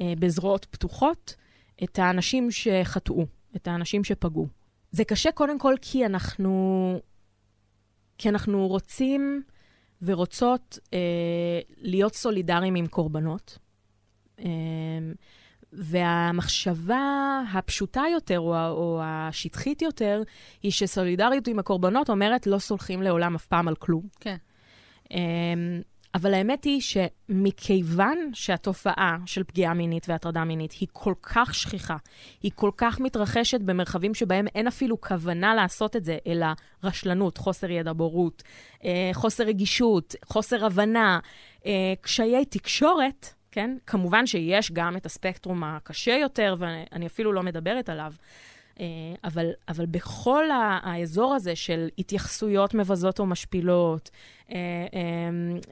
אה, 0.00 0.12
בזרועות 0.18 0.64
פתוחות 0.64 1.34
את 1.84 1.98
האנשים 1.98 2.50
שחטאו, 2.50 3.26
את 3.56 3.68
האנשים 3.68 4.04
שפגעו. 4.04 4.46
זה 4.90 5.04
קשה 5.04 5.32
קודם 5.32 5.58
כל 5.58 5.74
כי 5.82 6.06
אנחנו, 6.06 7.00
כי 8.18 8.28
אנחנו 8.28 8.66
רוצים 8.66 9.42
ורוצות 10.02 10.78
אה, 10.94 10.98
להיות 11.78 12.14
סולידריים 12.14 12.74
עם 12.74 12.86
קורבנות. 12.86 13.58
אה, 14.38 14.48
והמחשבה 15.72 17.40
הפשוטה 17.52 18.02
יותר, 18.12 18.40
או, 18.40 18.54
או 18.54 19.00
השטחית 19.02 19.82
יותר, 19.82 20.22
היא 20.62 20.72
שסולידריות 20.72 21.48
עם 21.48 21.58
הקורבנות 21.58 22.10
אומרת 22.10 22.46
לא 22.46 22.58
סולחים 22.58 23.02
לעולם 23.02 23.34
אף 23.34 23.46
פעם 23.46 23.68
על 23.68 23.74
כלום. 23.74 24.02
כן. 24.20 24.36
אמ, 25.10 25.80
אבל 26.14 26.34
האמת 26.34 26.64
היא 26.64 26.80
שמכיוון 26.80 28.30
שהתופעה 28.32 29.16
של 29.26 29.44
פגיעה 29.44 29.74
מינית 29.74 30.08
והטרדה 30.08 30.44
מינית 30.44 30.72
היא 30.72 30.88
כל 30.92 31.14
כך 31.22 31.54
שכיחה, 31.54 31.96
היא 32.42 32.52
כל 32.54 32.70
כך 32.76 33.00
מתרחשת 33.00 33.60
במרחבים 33.60 34.14
שבהם 34.14 34.46
אין 34.54 34.66
אפילו 34.66 35.00
כוונה 35.00 35.54
לעשות 35.54 35.96
את 35.96 36.04
זה, 36.04 36.18
אלא 36.26 36.46
רשלנות, 36.84 37.38
חוסר 37.38 37.70
ידע, 37.70 37.92
בורות, 37.92 38.42
אה, 38.84 39.10
חוסר 39.12 39.44
רגישות, 39.44 40.14
חוסר 40.24 40.64
הבנה, 40.66 41.18
אה, 41.66 41.94
קשיי 42.00 42.44
תקשורת, 42.44 43.34
כן? 43.50 43.76
כמובן 43.86 44.26
שיש 44.26 44.72
גם 44.72 44.96
את 44.96 45.06
הספקטרום 45.06 45.64
הקשה 45.64 46.12
יותר, 46.12 46.54
ואני 46.58 47.06
אפילו 47.06 47.32
לא 47.32 47.42
מדברת 47.42 47.88
עליו. 47.88 48.12
אה, 48.80 48.84
אבל, 49.24 49.50
אבל 49.68 49.86
בכל 49.86 50.44
האזור 50.82 51.34
הזה 51.34 51.56
של 51.56 51.88
התייחסויות 51.98 52.74
מבזות 52.74 53.20
או 53.20 53.26
משפילות, 53.26 54.10
אה, 54.52 54.56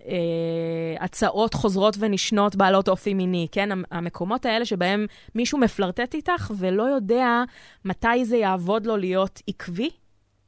אה, 0.09 1.05
הצעות 1.05 1.55
חוזרות 1.55 1.97
ונשנות 1.99 2.57
בעלות 2.57 2.89
אופי 2.89 3.15
מיני, 3.15 3.47
כן? 3.53 3.69
המקומות 3.91 4.47
האלה 4.47 4.65
שבהם 4.65 5.07
מישהו 5.35 5.59
מפלרטט 5.59 6.15
איתך 6.15 6.51
ולא 6.59 6.83
יודע 6.83 7.43
מתי 7.85 8.25
זה 8.25 8.37
יעבוד 8.37 8.87
לו 8.87 8.97
להיות 8.97 9.43
עקבי, 9.47 9.91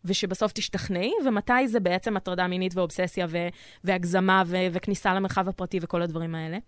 ושבסוף 0.05 0.53
תשתכנעי, 0.53 1.12
ומתי 1.25 1.68
זה 1.68 1.81
בעצם 1.81 2.16
הטרדה 2.16 2.47
מינית 2.47 2.77
ואובססיה 2.77 3.27
והגזמה 3.85 4.42
וכניסה 4.73 5.14
למרחב 5.14 5.49
הפרטי 5.49 5.79
וכל 5.83 6.03
הדברים 6.03 6.35
האלה. 6.35 6.59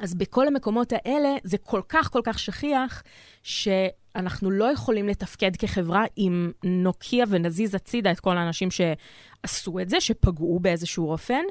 אז 0.00 0.14
בכל 0.14 0.46
המקומות 0.46 0.92
האלה 0.92 1.28
זה 1.44 1.58
כל 1.58 1.80
כך 1.88 2.12
כל 2.12 2.20
כך 2.24 2.38
שכיח, 2.38 3.02
שאנחנו 3.42 4.50
לא 4.50 4.64
יכולים 4.64 5.08
לתפקד 5.08 5.56
כחברה 5.56 6.04
אם 6.18 6.50
נוקיע 6.64 7.24
ונזיז 7.28 7.74
הצידה 7.74 8.12
את 8.12 8.20
כל 8.20 8.38
האנשים 8.38 8.68
שעשו 8.70 9.80
את 9.80 9.88
זה, 9.88 10.00
שפגעו 10.00 10.60
באיזשהו 10.60 11.10
אופן, 11.10 11.42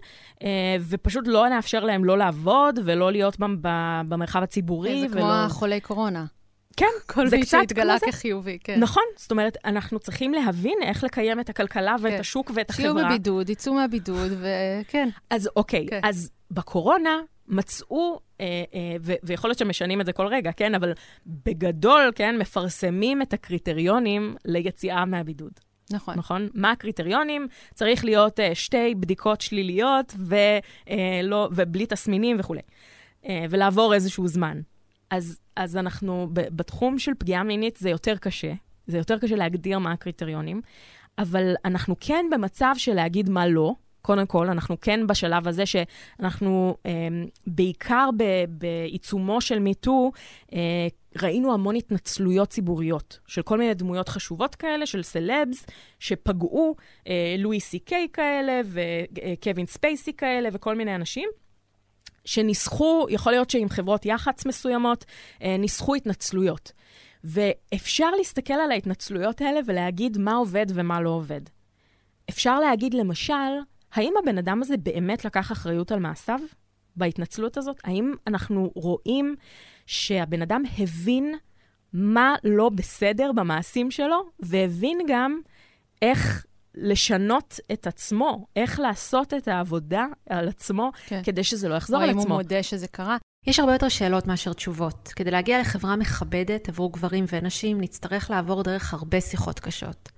אה, 0.44 0.76
ופשוט 0.90 1.28
לא 1.28 1.50
נאפשר 1.50 1.84
להם 1.86 2.06
לא 2.06 2.18
לעבוד 2.18 2.80
ולא 2.86 3.12
להיות 3.12 3.38
במרחב 4.08 4.44
הציבורי. 4.44 5.02
זה 5.02 5.16
ולא... 5.16 5.22
כמו 5.22 5.32
החולי 5.32 5.80
קורונה. 5.80 6.26
כן. 6.78 6.86
כל 7.14 7.28
מי 7.32 7.46
שהתגלה 7.46 7.96
כחיובי, 8.12 8.58
כן. 8.64 8.80
נכון, 8.80 9.04
זאת 9.16 9.32
אומרת, 9.32 9.58
אנחנו 9.66 10.00
צריכים 10.00 10.34
להבין 10.34 10.78
איך 10.82 11.04
לקיים 11.04 11.40
את 11.40 11.50
הכלכלה 11.50 11.96
ואת 12.02 12.14
כן. 12.14 12.20
השוק 12.20 12.52
ואת 12.56 12.70
החברה. 12.70 12.92
שיהיו 12.92 13.08
בבידוד, 13.08 13.50
יצאו 13.50 13.74
מהבידוד, 13.74 14.32
וכן. 14.32 15.10
אז 15.30 15.50
אוקיי, 15.56 15.86
כן. 15.90 16.00
אז 16.04 16.32
בקורונה 16.52 17.20
מצאו, 17.48 18.20
אה, 18.42 18.64
אה, 18.74 18.96
ו- 19.02 19.14
ויכול 19.24 19.50
להיות 19.50 19.58
שמשנים 19.58 20.02
את 20.02 20.06
זה 20.06 20.14
כל 20.14 20.28
רגע, 20.28 20.52
כן? 20.52 20.76
אבל 20.76 20.94
בגדול, 21.26 22.12
כן, 22.16 22.38
מפרסמים 22.38 23.22
את 23.22 23.34
הקריטריונים 23.34 24.36
ליציאה 24.46 25.06
מהבידוד. 25.06 25.52
נכון. 25.92 26.18
נכון? 26.18 26.50
מה 26.54 26.72
הקריטריונים? 26.72 27.48
צריך 27.74 28.06
להיות 28.06 28.40
אה, 28.40 28.56
שתי 28.56 28.96
בדיקות 28.96 29.42
שליליות 29.42 30.16
ולא, 30.20 31.50
ובלי 31.52 31.86
תסמינים 31.86 32.38
וכולי. 32.40 32.62
ולעבור 33.50 33.94
איזשהו 33.94 34.28
זמן. 34.28 34.62
אז, 35.10 35.40
אז 35.56 35.78
אנחנו, 35.78 36.28
בתחום 36.34 37.00
של 37.00 37.12
פגיעה 37.20 37.44
מינית 37.44 37.78
זה 37.78 37.90
יותר 37.90 38.18
קשה. 38.18 38.54
זה 38.88 38.98
יותר 38.98 39.18
קשה 39.18 39.36
להגדיר 39.36 39.80
מה 39.80 39.92
הקריטריונים, 39.92 40.62
אבל 41.18 41.56
אנחנו 41.66 41.96
כן 42.00 42.26
במצב 42.32 42.74
של 42.78 42.94
להגיד 42.94 43.30
מה 43.30 43.48
לא, 43.48 43.74
קודם 44.08 44.26
כל, 44.26 44.50
אנחנו 44.50 44.76
כן 44.82 45.08
בשלב 45.08 45.48
הזה 45.48 45.64
שאנחנו 45.66 46.78
אה, 46.86 46.92
בעיקר 47.48 48.10
בעיצומו 48.50 49.42
של 49.42 49.60
מיטו, 49.60 50.12
אה, 50.54 50.88
ראינו 51.22 51.54
המון 51.54 51.76
התנצלויות 51.76 52.50
ציבוריות 52.50 53.20
של 53.28 53.42
כל 53.42 53.58
מיני 53.58 53.74
דמויות 53.74 54.10
חשובות 54.10 54.56
כאלה, 54.56 54.86
של 54.86 55.04
סלבס, 55.04 55.66
שפגעו, 56.00 56.76
אה, 57.08 57.36
לואי 57.38 57.60
סי 57.60 57.80
קיי 57.80 58.08
כאלה, 58.14 58.62
וקווין 58.66 59.66
ספייסי 59.66 60.14
כאלה, 60.14 60.50
וכל 60.54 60.76
מיני 60.76 60.96
אנשים. 60.96 61.30
שניסחו, 62.26 63.08
יכול 63.10 63.32
להיות 63.32 63.50
שעם 63.50 63.70
חברות 63.70 64.06
יח"צ 64.06 64.46
מסוימות, 64.46 65.06
אה, 65.42 65.58
ניסחו 65.58 65.96
התנצלויות. 65.96 66.72
ואפשר 67.24 68.12
להסתכל 68.18 68.54
על 68.54 68.72
ההתנצלויות 68.72 69.42
האלה 69.42 69.60
ולהגיד 69.66 70.18
מה 70.18 70.36
עובד 70.36 70.66
ומה 70.70 71.02
לא 71.02 71.10
עובד. 71.10 71.42
אפשר 72.30 72.60
להגיד, 72.60 72.94
למשל, 72.94 73.34
האם 73.94 74.14
הבן 74.24 74.38
אדם 74.38 74.62
הזה 74.62 74.78
באמת 74.78 75.26
לקח 75.26 75.52
אחריות 75.52 75.92
על 75.92 76.00
מעשיו 76.00 76.40
בהתנצלות 76.96 77.58
הזאת? 77.58 77.82
האם 77.84 78.14
אנחנו 78.28 78.72
רואים 78.76 79.36
שהבן 79.86 80.42
אדם 80.42 80.64
הבין 80.78 81.36
מה 81.94 82.36
לא 82.44 82.70
בסדר 82.70 83.32
במעשים 83.36 83.92
שלו, 83.92 84.24
והבין 84.40 85.00
גם 85.08 85.40
איך 86.02 86.46
לשנות 86.76 87.60
את 87.74 87.88
עצמו, 87.88 88.48
איך 88.56 88.80
לעשות 88.80 89.34
את 89.34 89.48
העבודה 89.48 90.06
על 90.30 90.48
עצמו, 90.48 90.92
כן. 91.06 91.22
כדי 91.24 91.44
שזה 91.44 91.70
לא 91.70 91.76
יחזור 91.76 92.02
על 92.02 92.10
עצמו. 92.10 92.22
או 92.22 92.26
אם 92.26 92.32
הוא 92.32 92.38
מודה 92.38 92.64
שזה 92.64 92.88
קרה. 92.88 93.18
יש 93.48 93.60
הרבה 93.60 93.74
יותר 93.74 93.90
שאלות 93.90 94.28
מאשר 94.28 94.54
תשובות. 94.54 95.14
כדי 95.16 95.32
להגיע 95.32 95.60
לחברה 95.60 95.96
מכבדת 95.96 96.70
עבור 96.70 96.92
גברים 96.92 97.26
ונשים, 97.32 97.82
נצטרך 97.82 98.32
לעבור 98.32 98.64
דרך 98.64 98.94
הרבה 98.94 99.22
שיחות 99.22 99.60
קשות. 99.60 100.10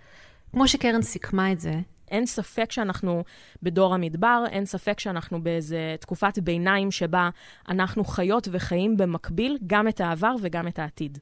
כמו 0.51 0.67
שקרן 0.67 1.01
סיכמה 1.01 1.51
את 1.51 1.59
זה, 1.59 1.73
אין 2.11 2.25
ספק 2.25 2.71
שאנחנו 2.71 3.23
בדור 3.63 3.93
המדבר, 3.93 4.43
אין 4.51 4.65
ספק 4.65 4.99
שאנחנו 4.99 5.43
באיזה 5.43 5.95
תקופת 5.99 6.39
ביניים 6.39 6.91
שבה 6.91 7.29
אנחנו 7.69 8.05
חיות 8.05 8.47
וחיים 8.51 8.97
במקביל 8.97 9.57
גם 9.67 9.87
את 9.87 10.01
העבר 10.01 10.35
וגם 10.41 10.67
את 10.67 10.79
העתיד. 10.79 11.17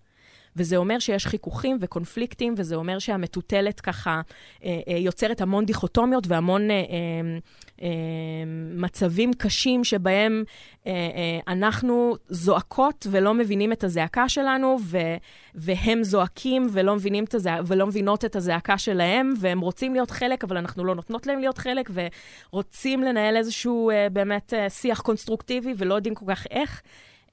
וזה 0.58 0.78
אומר 0.78 1.00
שיש 1.00 1.28
חיכוכים 1.28 1.78
וקונפליקטים, 1.80 2.54
וזה 2.58 2.76
אומר 2.76 3.00
שהמטוטלת 3.00 3.80
ככה 3.80 4.22
אה, 4.64 4.80
אה, 4.88 4.98
יוצרת 4.98 5.42
המון 5.42 5.66
דיכוטומיות 5.66 6.28
והמון 6.28 6.72
אה, 6.72 6.76
אה, 6.76 6.82
אה, 7.82 7.88
מצבים 8.76 9.34
קשים 9.34 9.84
שבהם 9.84 10.44
אה, 10.88 10.92
אה, 10.92 11.54
אנחנו 11.54 12.16
זועקות 12.28 13.08
ולא 13.12 13.34
מבינים 13.34 13.72
את 13.72 13.84
הזעקה 13.84 14.30
שלנו, 14.30 14.78
ו, 14.84 14.98
והם 15.56 16.04
זועקים 16.04 16.68
ולא, 16.72 16.96
מבינים 16.96 17.24
את 17.24 17.34
הזע... 17.34 17.60
ולא 17.66 17.88
מבינות 17.88 18.26
את 18.26 18.36
הזעקה 18.36 18.78
שלהם, 18.78 19.34
והם 19.40 19.60
רוצים 19.60 19.94
להיות 19.94 20.12
חלק, 20.12 20.44
אבל 20.44 20.58
אנחנו 20.58 20.86
לא 20.86 20.96
נותנות 20.96 21.28
להם 21.28 21.40
להיות 21.40 21.58
חלק, 21.58 21.92
ורוצים 22.54 23.04
לנהל 23.04 23.38
איזשהו 23.38 23.90
אה, 23.90 24.08
באמת 24.10 24.54
אה, 24.54 24.70
שיח 24.70 25.02
קונסטרוקטיבי 25.02 25.74
ולא 25.78 25.94
יודעים 25.94 26.16
כל 26.16 26.26
כך 26.28 26.48
איך. 26.52 26.82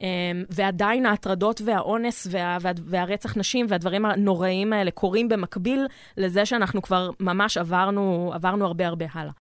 אמ, 0.00 0.44
ועדיין 0.50 1.07
ההטרדות 1.07 1.61
והאונס 1.64 2.26
וה, 2.30 2.59
וה, 2.61 2.70
והרצח 2.85 3.37
נשים 3.37 3.66
והדברים 3.68 4.07
הנוראים 4.07 4.72
האלה 4.72 4.90
קורים 4.90 5.28
במקביל 5.28 5.87
לזה 6.16 6.46
שאנחנו 6.46 6.83
כבר 6.83 7.11
ממש 7.20 7.57
עברנו, 7.57 8.30
עברנו 8.35 8.66
הרבה 8.66 8.87
הרבה 8.87 9.07
הלאה. 9.12 9.43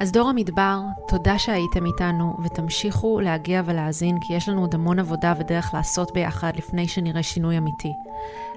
אז 0.00 0.12
דור 0.12 0.28
המדבר, 0.28 0.80
תודה 1.08 1.38
שהייתם 1.38 1.86
איתנו, 1.86 2.36
ותמשיכו 2.44 3.20
להגיע 3.20 3.62
ולהאזין, 3.66 4.18
כי 4.20 4.34
יש 4.34 4.48
לנו 4.48 4.60
עוד 4.60 4.74
המון 4.74 4.98
עבודה 4.98 5.34
ודרך 5.40 5.74
לעשות 5.74 6.12
ביחד 6.14 6.52
לפני 6.56 6.88
שנראה 6.88 7.22
שינוי 7.22 7.58
אמיתי. 7.58 7.92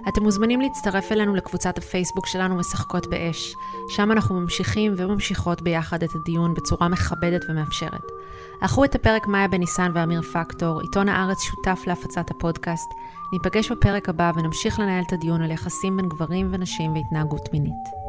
אתם 0.08 0.24
מוזמנים 0.24 0.62
להצטרף 0.62 1.12
אלינו 1.12 1.36
לקבוצת 1.36 1.78
הפייסבוק 1.78 2.26
שלנו 2.28 2.56
משחקות 2.56 3.08
באש. 3.10 3.54
שם 3.90 4.12
אנחנו 4.12 4.36
ממשיכים 4.36 4.94
וממשיכות 4.98 5.62
ביחד 5.62 6.04
את 6.04 6.10
הדיון 6.16 6.54
בצורה 6.54 6.88
מכבדת 6.88 7.42
ומאפשרת. 7.50 8.06
ערכו 8.62 8.86
את 8.86 8.96
הפרק 8.96 9.28
מאיה 9.28 9.48
בניסן 9.48 9.92
ואמיר 9.96 10.22
פקטור, 10.22 10.82
עיתון 10.82 11.10
הארץ 11.10 11.42
שותף 11.42 11.84
להפצת 11.88 12.32
הפודקאסט. 12.32 12.90
ניפגש 13.34 13.72
בפרק 13.72 14.10
הבא 14.10 14.32
ונמשיך 14.36 14.80
לנהל 14.80 15.04
את 15.08 15.14
הדיון 15.14 15.42
על 15.42 15.52
יחסים 15.52 15.98
בין 15.98 16.10
גברים 16.10 16.50
ונשים 16.52 16.94
והתנהגות 16.94 17.54
מינית. 17.54 18.03